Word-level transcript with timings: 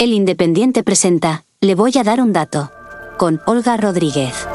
El 0.00 0.12
Independiente 0.12 0.84
presenta, 0.84 1.42
le 1.60 1.74
voy 1.74 1.90
a 1.98 2.04
dar 2.04 2.20
un 2.20 2.32
dato, 2.32 2.70
con 3.18 3.40
Olga 3.46 3.76
Rodríguez. 3.76 4.46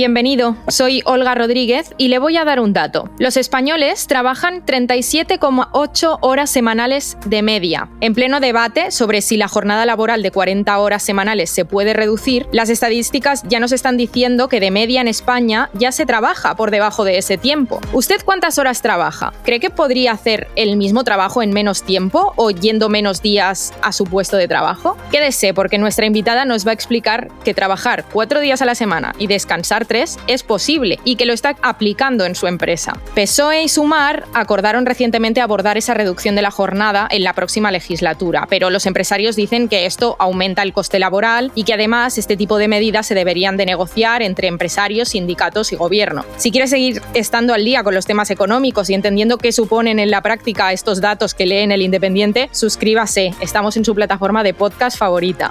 Bienvenido, 0.00 0.56
soy 0.66 1.02
Olga 1.04 1.34
Rodríguez 1.34 1.92
y 1.98 2.08
le 2.08 2.18
voy 2.18 2.38
a 2.38 2.46
dar 2.46 2.58
un 2.58 2.72
dato. 2.72 3.10
Los 3.18 3.36
españoles 3.36 4.06
trabajan 4.06 4.64
37,8 4.64 6.18
horas 6.22 6.48
semanales 6.48 7.18
de 7.26 7.42
media. 7.42 7.90
En 8.00 8.14
pleno 8.14 8.40
debate 8.40 8.92
sobre 8.92 9.20
si 9.20 9.36
la 9.36 9.46
jornada 9.46 9.84
laboral 9.84 10.22
de 10.22 10.30
40 10.30 10.78
horas 10.78 11.02
semanales 11.02 11.50
se 11.50 11.66
puede 11.66 11.92
reducir, 11.92 12.46
las 12.50 12.70
estadísticas 12.70 13.42
ya 13.46 13.60
nos 13.60 13.72
están 13.72 13.98
diciendo 13.98 14.48
que 14.48 14.58
de 14.58 14.70
media 14.70 15.02
en 15.02 15.08
España 15.08 15.68
ya 15.74 15.92
se 15.92 16.06
trabaja 16.06 16.56
por 16.56 16.70
debajo 16.70 17.04
de 17.04 17.18
ese 17.18 17.36
tiempo. 17.36 17.78
¿Usted 17.92 18.22
cuántas 18.24 18.56
horas 18.56 18.80
trabaja? 18.80 19.34
¿Cree 19.44 19.60
que 19.60 19.68
podría 19.68 20.12
hacer 20.12 20.48
el 20.56 20.78
mismo 20.78 21.04
trabajo 21.04 21.42
en 21.42 21.52
menos 21.52 21.82
tiempo 21.82 22.32
o 22.36 22.50
yendo 22.50 22.88
menos 22.88 23.20
días 23.20 23.74
a 23.82 23.92
su 23.92 24.04
puesto 24.04 24.38
de 24.38 24.48
trabajo? 24.48 24.96
Quédese 25.12 25.52
porque 25.52 25.76
nuestra 25.76 26.06
invitada 26.06 26.46
nos 26.46 26.66
va 26.66 26.70
a 26.70 26.74
explicar 26.74 27.28
que 27.44 27.52
trabajar 27.52 28.06
cuatro 28.10 28.40
días 28.40 28.62
a 28.62 28.64
la 28.64 28.74
semana 28.74 29.12
y 29.18 29.26
descansar 29.26 29.89
es 29.90 30.42
posible 30.42 31.00
y 31.04 31.16
que 31.16 31.26
lo 31.26 31.32
está 31.32 31.56
aplicando 31.62 32.24
en 32.24 32.34
su 32.34 32.46
empresa. 32.46 32.92
PSOE 33.14 33.64
y 33.64 33.68
Sumar 33.68 34.24
acordaron 34.34 34.86
recientemente 34.86 35.40
abordar 35.40 35.76
esa 35.76 35.94
reducción 35.94 36.36
de 36.36 36.42
la 36.42 36.50
jornada 36.50 37.08
en 37.10 37.24
la 37.24 37.32
próxima 37.32 37.70
legislatura, 37.70 38.46
pero 38.48 38.70
los 38.70 38.86
empresarios 38.86 39.36
dicen 39.36 39.68
que 39.68 39.86
esto 39.86 40.16
aumenta 40.18 40.62
el 40.62 40.72
coste 40.72 40.98
laboral 40.98 41.50
y 41.54 41.64
que 41.64 41.74
además 41.74 42.18
este 42.18 42.36
tipo 42.36 42.58
de 42.58 42.68
medidas 42.68 43.06
se 43.06 43.14
deberían 43.14 43.56
de 43.56 43.66
negociar 43.66 44.22
entre 44.22 44.48
empresarios, 44.48 45.10
sindicatos 45.10 45.72
y 45.72 45.76
gobierno. 45.76 46.24
Si 46.36 46.50
quiere 46.50 46.68
seguir 46.68 47.02
estando 47.14 47.52
al 47.52 47.64
día 47.64 47.82
con 47.82 47.94
los 47.94 48.06
temas 48.06 48.30
económicos 48.30 48.90
y 48.90 48.94
entendiendo 48.94 49.38
qué 49.38 49.52
suponen 49.52 49.98
en 49.98 50.10
la 50.10 50.22
práctica 50.22 50.72
estos 50.72 51.00
datos 51.00 51.34
que 51.34 51.46
lee 51.46 51.58
en 51.58 51.72
el 51.72 51.82
Independiente, 51.82 52.48
suscríbase. 52.52 53.34
Estamos 53.40 53.76
en 53.76 53.84
su 53.84 53.94
plataforma 53.94 54.44
de 54.44 54.54
podcast 54.54 54.96
favorita. 54.96 55.50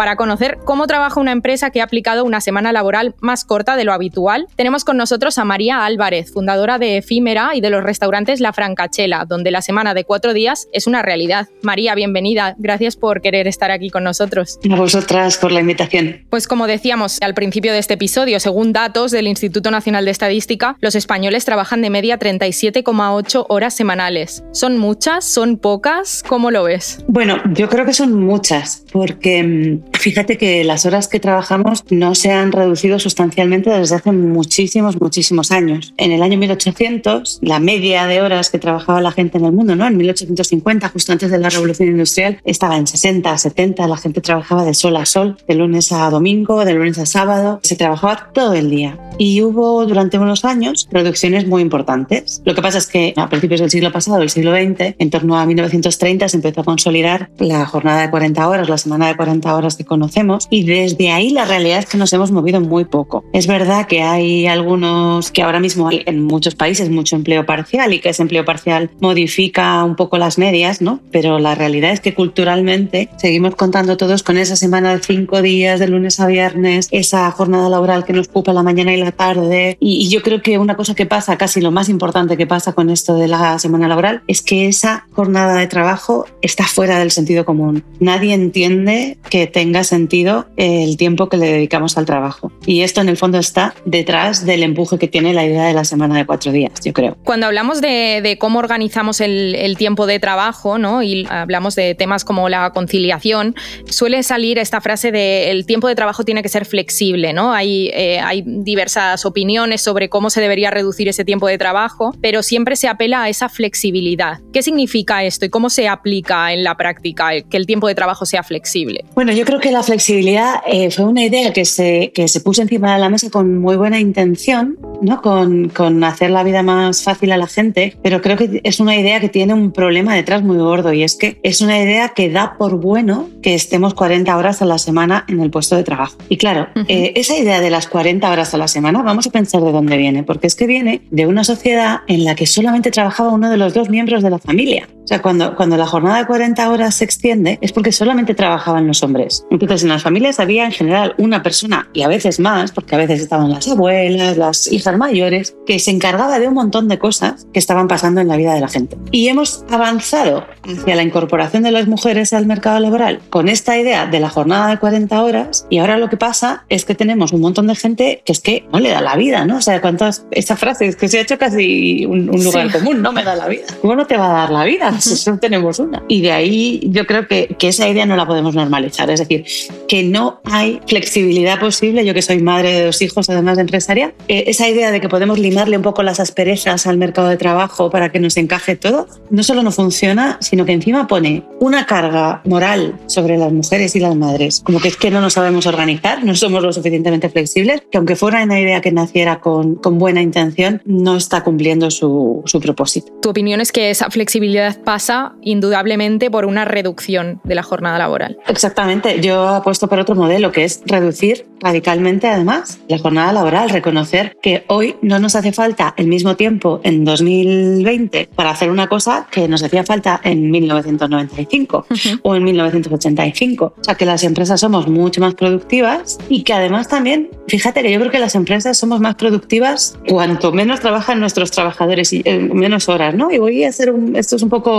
Para 0.00 0.16
conocer 0.16 0.56
cómo 0.64 0.86
trabaja 0.86 1.20
una 1.20 1.30
empresa 1.30 1.68
que 1.68 1.82
ha 1.82 1.84
aplicado 1.84 2.24
una 2.24 2.40
semana 2.40 2.72
laboral 2.72 3.14
más 3.20 3.44
corta 3.44 3.76
de 3.76 3.84
lo 3.84 3.92
habitual, 3.92 4.46
tenemos 4.56 4.82
con 4.82 4.96
nosotros 4.96 5.36
a 5.36 5.44
María 5.44 5.84
Álvarez, 5.84 6.32
fundadora 6.32 6.78
de 6.78 6.96
Efímera 6.96 7.50
y 7.52 7.60
de 7.60 7.68
los 7.68 7.84
restaurantes 7.84 8.40
La 8.40 8.54
Francachela, 8.54 9.26
donde 9.26 9.50
la 9.50 9.60
semana 9.60 9.92
de 9.92 10.04
cuatro 10.04 10.32
días 10.32 10.68
es 10.72 10.86
una 10.86 11.02
realidad. 11.02 11.48
María, 11.60 11.94
bienvenida. 11.94 12.54
Gracias 12.56 12.96
por 12.96 13.20
querer 13.20 13.46
estar 13.46 13.70
aquí 13.70 13.90
con 13.90 14.02
nosotros. 14.02 14.58
A 14.70 14.74
vosotras 14.74 15.36
por 15.36 15.52
la 15.52 15.60
invitación. 15.60 16.24
Pues 16.30 16.48
como 16.48 16.66
decíamos 16.66 17.18
al 17.20 17.34
principio 17.34 17.74
de 17.74 17.80
este 17.80 17.92
episodio, 17.92 18.40
según 18.40 18.72
datos 18.72 19.10
del 19.10 19.26
Instituto 19.26 19.70
Nacional 19.70 20.06
de 20.06 20.12
Estadística, 20.12 20.78
los 20.80 20.94
españoles 20.94 21.44
trabajan 21.44 21.82
de 21.82 21.90
media 21.90 22.18
37,8 22.18 23.44
horas 23.50 23.74
semanales. 23.74 24.44
¿Son 24.52 24.78
muchas? 24.78 25.26
¿Son 25.26 25.58
pocas? 25.58 26.24
¿Cómo 26.26 26.50
lo 26.50 26.62
ves? 26.62 27.04
Bueno, 27.06 27.36
yo 27.52 27.68
creo 27.68 27.84
que 27.84 27.92
son 27.92 28.14
muchas, 28.14 28.86
porque 28.90 29.42
mm, 29.42 29.89
Fíjate 29.92 30.38
que 30.38 30.64
las 30.64 30.86
horas 30.86 31.08
que 31.08 31.20
trabajamos 31.20 31.84
no 31.90 32.14
se 32.14 32.30
han 32.30 32.52
reducido 32.52 32.98
sustancialmente 32.98 33.68
desde 33.68 33.96
hace 33.96 34.12
muchísimos, 34.12 35.00
muchísimos 35.00 35.50
años. 35.50 35.92
En 35.98 36.10
el 36.10 36.22
año 36.22 36.38
1800, 36.38 37.40
la 37.42 37.60
media 37.60 38.06
de 38.06 38.22
horas 38.22 38.48
que 38.48 38.58
trabajaba 38.58 39.02
la 39.02 39.12
gente 39.12 39.38
en 39.38 39.44
el 39.44 39.52
mundo, 39.52 39.76
¿no? 39.76 39.86
En 39.86 39.96
1850, 39.96 40.88
justo 40.88 41.12
antes 41.12 41.30
de 41.30 41.38
la 41.38 41.50
revolución 41.50 41.88
industrial, 41.88 42.40
estaba 42.44 42.78
en 42.78 42.86
60, 42.86 43.36
70. 43.36 43.86
La 43.86 43.96
gente 43.98 44.20
trabajaba 44.22 44.64
de 44.64 44.72
sol 44.72 44.96
a 44.96 45.04
sol, 45.04 45.36
de 45.46 45.54
lunes 45.54 45.92
a 45.92 46.08
domingo, 46.08 46.64
de 46.64 46.72
lunes 46.72 46.98
a 46.98 47.04
sábado. 47.04 47.60
Se 47.62 47.76
trabajaba 47.76 48.30
todo 48.32 48.54
el 48.54 48.70
día. 48.70 48.98
Y 49.18 49.42
hubo 49.42 49.84
durante 49.84 50.18
unos 50.18 50.46
años 50.46 50.88
reducciones 50.90 51.46
muy 51.46 51.60
importantes. 51.60 52.40
Lo 52.46 52.54
que 52.54 52.62
pasa 52.62 52.78
es 52.78 52.86
que 52.86 53.12
a 53.16 53.28
principios 53.28 53.60
del 53.60 53.70
siglo 53.70 53.92
pasado, 53.92 54.18
del 54.18 54.30
siglo 54.30 54.52
XX, 54.52 54.94
en 54.98 55.10
torno 55.10 55.38
a 55.38 55.44
1930, 55.44 56.28
se 56.28 56.36
empezó 56.36 56.62
a 56.62 56.64
consolidar 56.64 57.28
la 57.38 57.66
jornada 57.66 58.00
de 58.00 58.10
40 58.10 58.48
horas, 58.48 58.68
la 58.70 58.78
semana 58.78 59.08
de 59.08 59.16
40 59.16 59.54
horas 59.54 59.76
que 59.80 59.86
conocemos 59.86 60.46
y 60.50 60.64
desde 60.64 61.10
ahí 61.10 61.30
la 61.30 61.46
realidad 61.46 61.78
es 61.78 61.86
que 61.86 61.96
nos 61.96 62.12
hemos 62.12 62.30
movido 62.30 62.60
muy 62.60 62.84
poco. 62.84 63.24
Es 63.32 63.46
verdad 63.46 63.86
que 63.86 64.02
hay 64.02 64.46
algunos 64.46 65.30
que 65.30 65.42
ahora 65.42 65.58
mismo 65.58 65.88
hay 65.88 66.02
en 66.04 66.22
muchos 66.22 66.54
países 66.54 66.90
mucho 66.90 67.16
empleo 67.16 67.46
parcial 67.46 67.94
y 67.94 68.00
que 68.00 68.10
ese 68.10 68.20
empleo 68.20 68.44
parcial 68.44 68.90
modifica 69.00 69.82
un 69.84 69.96
poco 69.96 70.18
las 70.18 70.36
medias, 70.36 70.82
¿no? 70.82 71.00
Pero 71.10 71.38
la 71.38 71.54
realidad 71.54 71.92
es 71.92 72.00
que 72.00 72.14
culturalmente 72.14 73.08
seguimos 73.16 73.54
contando 73.54 73.96
todos 73.96 74.22
con 74.22 74.36
esa 74.36 74.54
semana 74.54 74.94
de 74.94 75.02
cinco 75.02 75.40
días 75.40 75.80
de 75.80 75.88
lunes 75.88 76.20
a 76.20 76.26
viernes, 76.26 76.88
esa 76.90 77.30
jornada 77.30 77.70
laboral 77.70 78.04
que 78.04 78.12
nos 78.12 78.28
ocupa 78.28 78.52
la 78.52 78.62
mañana 78.62 78.92
y 78.92 78.98
la 78.98 79.12
tarde 79.12 79.78
y, 79.80 80.04
y 80.04 80.10
yo 80.10 80.20
creo 80.20 80.42
que 80.42 80.58
una 80.58 80.76
cosa 80.76 80.94
que 80.94 81.06
pasa, 81.06 81.38
casi 81.38 81.62
lo 81.62 81.70
más 81.70 81.88
importante 81.88 82.36
que 82.36 82.46
pasa 82.46 82.74
con 82.74 82.90
esto 82.90 83.16
de 83.16 83.28
la 83.28 83.58
semana 83.58 83.88
laboral 83.88 84.22
es 84.26 84.42
que 84.42 84.68
esa 84.68 85.06
jornada 85.12 85.54
de 85.54 85.66
trabajo 85.68 86.26
está 86.42 86.64
fuera 86.64 86.98
del 86.98 87.10
sentido 87.10 87.46
común. 87.46 87.82
Nadie 87.98 88.34
entiende 88.34 89.16
que 89.30 89.46
tenga 89.46 89.69
tenga 89.70 89.84
sentido 89.84 90.46
el 90.56 90.96
tiempo 90.96 91.28
que 91.28 91.36
le 91.36 91.46
dedicamos 91.46 91.96
al 91.96 92.04
trabajo. 92.04 92.50
Y 92.66 92.80
esto 92.80 93.00
en 93.02 93.08
el 93.08 93.16
fondo 93.16 93.38
está 93.38 93.72
detrás 93.84 94.44
del 94.44 94.64
empuje 94.64 94.98
que 94.98 95.06
tiene 95.06 95.32
la 95.32 95.46
idea 95.46 95.66
de 95.66 95.74
la 95.74 95.84
semana 95.84 96.16
de 96.16 96.26
cuatro 96.26 96.50
días, 96.50 96.72
yo 96.84 96.92
creo. 96.92 97.16
Cuando 97.22 97.46
hablamos 97.46 97.80
de, 97.80 98.36
cómo 98.40 98.58
organizamos 98.58 99.20
el, 99.20 99.76
tiempo 99.78 100.06
de 100.06 100.18
trabajo 100.18 100.76
¿no? 100.76 101.04
y 101.04 101.24
hablamos 101.30 101.76
de 101.76 101.94
temas 101.94 102.24
como 102.24 102.48
la 102.48 102.70
conciliación, 102.70 103.54
suele 103.88 104.24
salir 104.24 104.58
esta 104.58 104.80
frase 104.80 105.12
de 105.12 105.52
el 105.52 105.66
tiempo 105.66 105.86
de 105.86 105.94
trabajo 105.94 106.24
tiene 106.24 106.42
que 106.42 106.48
ser 106.48 106.64
flexible. 106.64 107.32
¿no? 107.32 107.52
Hay, 107.52 107.92
eh, 107.94 108.18
hay 108.18 108.42
diversas 108.44 109.24
opiniones 109.24 109.82
sobre 109.82 110.08
cómo 110.08 110.30
se 110.30 110.40
debería 110.40 110.72
reducir 110.72 111.06
ese 111.06 111.24
tiempo 111.24 111.46
de 111.46 111.58
trabajo, 111.58 112.12
pero 112.20 112.42
siempre 112.42 112.74
se 112.74 112.88
apela 112.88 113.22
a 113.22 113.28
esa 113.28 113.48
flexibilidad. 113.48 114.40
¿Qué 114.52 114.62
significa 114.62 115.22
esto 115.22 115.44
y 115.44 115.48
cómo 115.48 115.70
se 115.70 115.86
aplica 115.86 116.52
en 116.52 116.64
la 116.64 116.76
práctica 116.76 117.40
que 117.48 117.56
el 117.56 117.66
tiempo 117.66 117.86
de 117.86 117.94
trabajo 117.94 118.26
sea 118.26 118.42
flexible? 118.42 119.04
Bueno, 119.14 119.32
yo 119.32 119.44
creo 119.44 119.59
que 119.60 119.70
la 119.70 119.82
flexibilidad 119.82 120.56
eh, 120.66 120.90
fue 120.90 121.04
una 121.04 121.24
idea 121.24 121.52
que 121.52 121.64
se, 121.64 122.12
que 122.14 122.28
se 122.28 122.40
puso 122.40 122.62
encima 122.62 122.94
de 122.94 123.00
la 123.00 123.08
mesa 123.08 123.30
con 123.30 123.58
muy 123.58 123.76
buena 123.76 124.00
intención, 124.00 124.78
¿no? 125.02 125.20
Con, 125.22 125.68
con, 125.68 126.02
hacer 126.04 126.30
la 126.30 126.42
vida 126.42 126.62
más 126.62 127.02
fácil 127.02 127.32
a 127.32 127.36
la 127.36 127.46
gente, 127.46 127.96
pero 128.02 128.20
creo 128.20 128.36
que 128.36 128.60
es 128.64 128.80
una 128.80 128.96
idea 128.96 129.20
que 129.20 129.28
tiene 129.28 129.54
un 129.54 129.72
problema 129.72 130.14
detrás 130.14 130.42
muy 130.42 130.56
gordo 130.56 130.92
y 130.92 131.02
es 131.02 131.16
que 131.16 131.38
es 131.42 131.60
una 131.60 131.80
idea 131.80 132.10
que 132.10 132.30
da 132.30 132.56
por 132.58 132.80
bueno 132.80 133.28
que 133.42 133.54
estemos 133.54 133.94
40 133.94 134.36
horas 134.36 134.62
a 134.62 134.66
la 134.66 134.78
semana 134.78 135.24
en 135.28 135.40
el 135.40 135.50
puesto 135.50 135.76
de 135.76 135.84
trabajo. 135.84 136.16
Y 136.28 136.36
claro, 136.36 136.68
eh, 136.88 137.12
esa 137.16 137.36
idea 137.36 137.60
de 137.60 137.70
las 137.70 137.86
40 137.86 138.30
horas 138.30 138.54
a 138.54 138.58
la 138.58 138.68
semana, 138.68 139.02
vamos 139.02 139.26
a 139.26 139.30
pensar 139.30 139.62
de 139.62 139.72
dónde 139.72 139.96
viene, 139.96 140.22
porque 140.22 140.46
es 140.46 140.54
que 140.54 140.66
viene 140.66 141.02
de 141.10 141.26
una 141.26 141.44
sociedad 141.44 142.00
en 142.06 142.24
la 142.24 142.34
que 142.34 142.46
solamente 142.46 142.90
trabajaba 142.90 143.30
uno 143.30 143.50
de 143.50 143.56
los 143.56 143.74
dos 143.74 143.90
miembros 143.90 144.22
de 144.22 144.30
la 144.30 144.38
familia. 144.38 144.88
Sea, 145.10 145.22
cuando, 145.22 145.56
cuando 145.56 145.76
la 145.76 145.86
jornada 145.86 146.18
de 146.18 146.26
40 146.26 146.70
horas 146.70 146.94
se 146.94 147.04
extiende 147.04 147.58
es 147.60 147.72
porque 147.72 147.90
solamente 147.90 148.32
trabajaban 148.36 148.86
los 148.86 149.02
hombres. 149.02 149.44
Entonces, 149.50 149.82
en 149.82 149.88
las 149.88 150.04
familias 150.04 150.38
había 150.38 150.64
en 150.64 150.70
general 150.70 151.16
una 151.18 151.42
persona, 151.42 151.90
y 151.92 152.02
a 152.02 152.08
veces 152.08 152.38
más, 152.38 152.70
porque 152.70 152.94
a 152.94 152.98
veces 152.98 153.20
estaban 153.20 153.50
las 153.50 153.66
abuelas, 153.66 154.36
las 154.36 154.70
hijas 154.70 154.96
mayores, 154.96 155.56
que 155.66 155.80
se 155.80 155.90
encargaba 155.90 156.38
de 156.38 156.46
un 156.46 156.54
montón 156.54 156.86
de 156.86 157.00
cosas 157.00 157.48
que 157.52 157.58
estaban 157.58 157.88
pasando 157.88 158.20
en 158.20 158.28
la 158.28 158.36
vida 158.36 158.54
de 158.54 158.60
la 158.60 158.68
gente. 158.68 158.98
Y 159.10 159.26
hemos 159.26 159.64
avanzado 159.68 160.46
hacia 160.62 160.94
la 160.94 161.02
incorporación 161.02 161.64
de 161.64 161.72
las 161.72 161.88
mujeres 161.88 162.32
al 162.32 162.46
mercado 162.46 162.78
laboral 162.78 163.18
con 163.30 163.48
esta 163.48 163.76
idea 163.76 164.06
de 164.06 164.20
la 164.20 164.30
jornada 164.30 164.70
de 164.70 164.78
40 164.78 165.24
horas, 165.24 165.66
y 165.70 165.78
ahora 165.78 165.98
lo 165.98 166.08
que 166.08 166.18
pasa 166.18 166.66
es 166.68 166.84
que 166.84 166.94
tenemos 166.94 167.32
un 167.32 167.40
montón 167.40 167.66
de 167.66 167.74
gente 167.74 168.22
que 168.24 168.30
es 168.30 168.38
que 168.38 168.64
no 168.72 168.78
le 168.78 168.90
da 168.90 169.00
la 169.00 169.16
vida, 169.16 169.44
¿no? 169.44 169.56
O 169.56 169.60
sea, 169.60 169.80
cuántas, 169.80 170.24
esa 170.30 170.54
frase 170.54 170.86
es 170.86 170.94
que 170.94 171.08
se 171.08 171.18
ha 171.18 171.22
hecho 171.22 171.36
casi 171.36 172.06
un, 172.06 172.26
lugar 172.26 172.70
común, 172.70 173.02
no 173.02 173.10
me 173.10 173.24
da 173.24 173.34
la 173.34 173.48
vida. 173.48 173.66
¿Cómo 173.80 173.96
no 173.96 174.06
te 174.06 174.16
va 174.16 174.30
a 174.30 174.40
dar 174.42 174.50
la 174.50 174.62
vida? 174.62 174.99
Solo 175.20 175.38
tenemos 175.38 175.78
una. 175.78 176.02
Y 176.08 176.20
de 176.20 176.32
ahí 176.32 176.80
yo 176.84 177.06
creo 177.06 177.26
que, 177.26 177.56
que 177.58 177.68
esa 177.68 177.88
idea 177.88 178.06
no 178.06 178.16
la 178.16 178.26
podemos 178.26 178.54
normalizar. 178.54 179.10
Es 179.10 179.20
decir, 179.20 179.44
que 179.88 180.02
no 180.02 180.40
hay 180.44 180.80
flexibilidad 180.86 181.58
posible, 181.58 182.04
yo 182.04 182.14
que 182.14 182.22
soy 182.22 182.40
madre 182.40 182.72
de 182.72 182.84
dos 182.86 183.02
hijos, 183.02 183.28
además 183.28 183.56
de 183.56 183.62
empresaria, 183.62 184.14
eh, 184.28 184.44
esa 184.46 184.68
idea 184.68 184.90
de 184.90 185.00
que 185.00 185.08
podemos 185.08 185.38
limarle 185.38 185.76
un 185.76 185.82
poco 185.82 186.02
las 186.02 186.20
asperezas 186.20 186.86
al 186.86 186.96
mercado 186.96 187.28
de 187.28 187.36
trabajo 187.36 187.90
para 187.90 188.10
que 188.12 188.20
nos 188.20 188.36
encaje 188.36 188.76
todo, 188.76 189.08
no 189.30 189.42
solo 189.42 189.62
no 189.62 189.72
funciona, 189.72 190.38
sino 190.40 190.64
que 190.64 190.72
encima 190.72 191.06
pone 191.06 191.44
una 191.60 191.86
carga 191.86 192.42
moral 192.44 192.98
sobre 193.06 193.36
las 193.36 193.52
mujeres 193.52 193.94
y 193.96 194.00
las 194.00 194.14
madres, 194.16 194.62
como 194.64 194.80
que 194.80 194.88
es 194.88 194.96
que 194.96 195.10
no 195.10 195.20
nos 195.20 195.34
sabemos 195.34 195.66
organizar, 195.66 196.24
no 196.24 196.34
somos 196.34 196.62
lo 196.62 196.72
suficientemente 196.72 197.28
flexibles, 197.28 197.82
que 197.90 197.98
aunque 197.98 198.16
fuera 198.16 198.42
una 198.42 198.60
idea 198.60 198.80
que 198.80 198.92
naciera 198.92 199.40
con, 199.40 199.76
con 199.76 199.98
buena 199.98 200.22
intención, 200.22 200.82
no 200.84 201.16
está 201.16 201.42
cumpliendo 201.42 201.90
su, 201.90 202.42
su 202.46 202.60
propósito. 202.60 203.12
Tu 203.20 203.30
opinión 203.30 203.60
es 203.60 203.72
que 203.72 203.90
esa 203.90 204.10
flexibilidad 204.10 204.76
pasa 204.80 205.34
indudablemente 205.42 206.30
por 206.30 206.44
una 206.44 206.64
reducción 206.64 207.40
de 207.44 207.54
la 207.54 207.62
jornada 207.62 207.98
laboral. 207.98 208.38
Exactamente. 208.46 209.20
Yo 209.20 209.48
apuesto 209.48 209.88
por 209.88 209.98
otro 209.98 210.14
modelo, 210.14 210.52
que 210.52 210.64
es 210.64 210.82
reducir 210.86 211.46
radicalmente 211.60 212.26
además 212.26 212.80
la 212.88 212.98
jornada 212.98 213.32
laboral, 213.32 213.70
reconocer 213.70 214.36
que 214.42 214.64
hoy 214.68 214.96
no 215.02 215.18
nos 215.18 215.36
hace 215.36 215.52
falta 215.52 215.94
el 215.96 216.06
mismo 216.06 216.36
tiempo 216.36 216.80
en 216.82 217.04
2020 217.04 218.30
para 218.34 218.50
hacer 218.50 218.70
una 218.70 218.88
cosa 218.88 219.26
que 219.30 219.46
nos 219.46 219.62
hacía 219.62 219.84
falta 219.84 220.20
en 220.24 220.50
1995 220.50 221.86
o 222.22 222.34
en 222.34 222.44
1985. 222.44 223.74
O 223.78 223.84
sea, 223.84 223.94
que 223.94 224.06
las 224.06 224.24
empresas 224.24 224.60
somos 224.60 224.88
mucho 224.88 225.20
más 225.20 225.34
productivas 225.34 226.18
y 226.28 226.42
que 226.42 226.52
además 226.52 226.88
también, 226.88 227.30
fíjate 227.48 227.82
que 227.82 227.92
yo 227.92 227.98
creo 228.00 228.10
que 228.10 228.18
las 228.18 228.34
empresas 228.34 228.78
somos 228.78 229.00
más 229.00 229.14
productivas 229.14 229.98
cuanto 230.08 230.52
menos 230.52 230.80
trabajan 230.80 231.20
nuestros 231.20 231.50
trabajadores 231.50 232.12
y 232.12 232.22
eh, 232.24 232.38
menos 232.38 232.88
horas, 232.88 233.14
¿no? 233.14 233.30
Y 233.30 233.38
voy 233.38 233.64
a 233.64 233.68
hacer 233.68 233.90
un, 233.90 234.16
esto 234.16 234.36
es 234.36 234.42
un 234.42 234.48
poco 234.48 234.69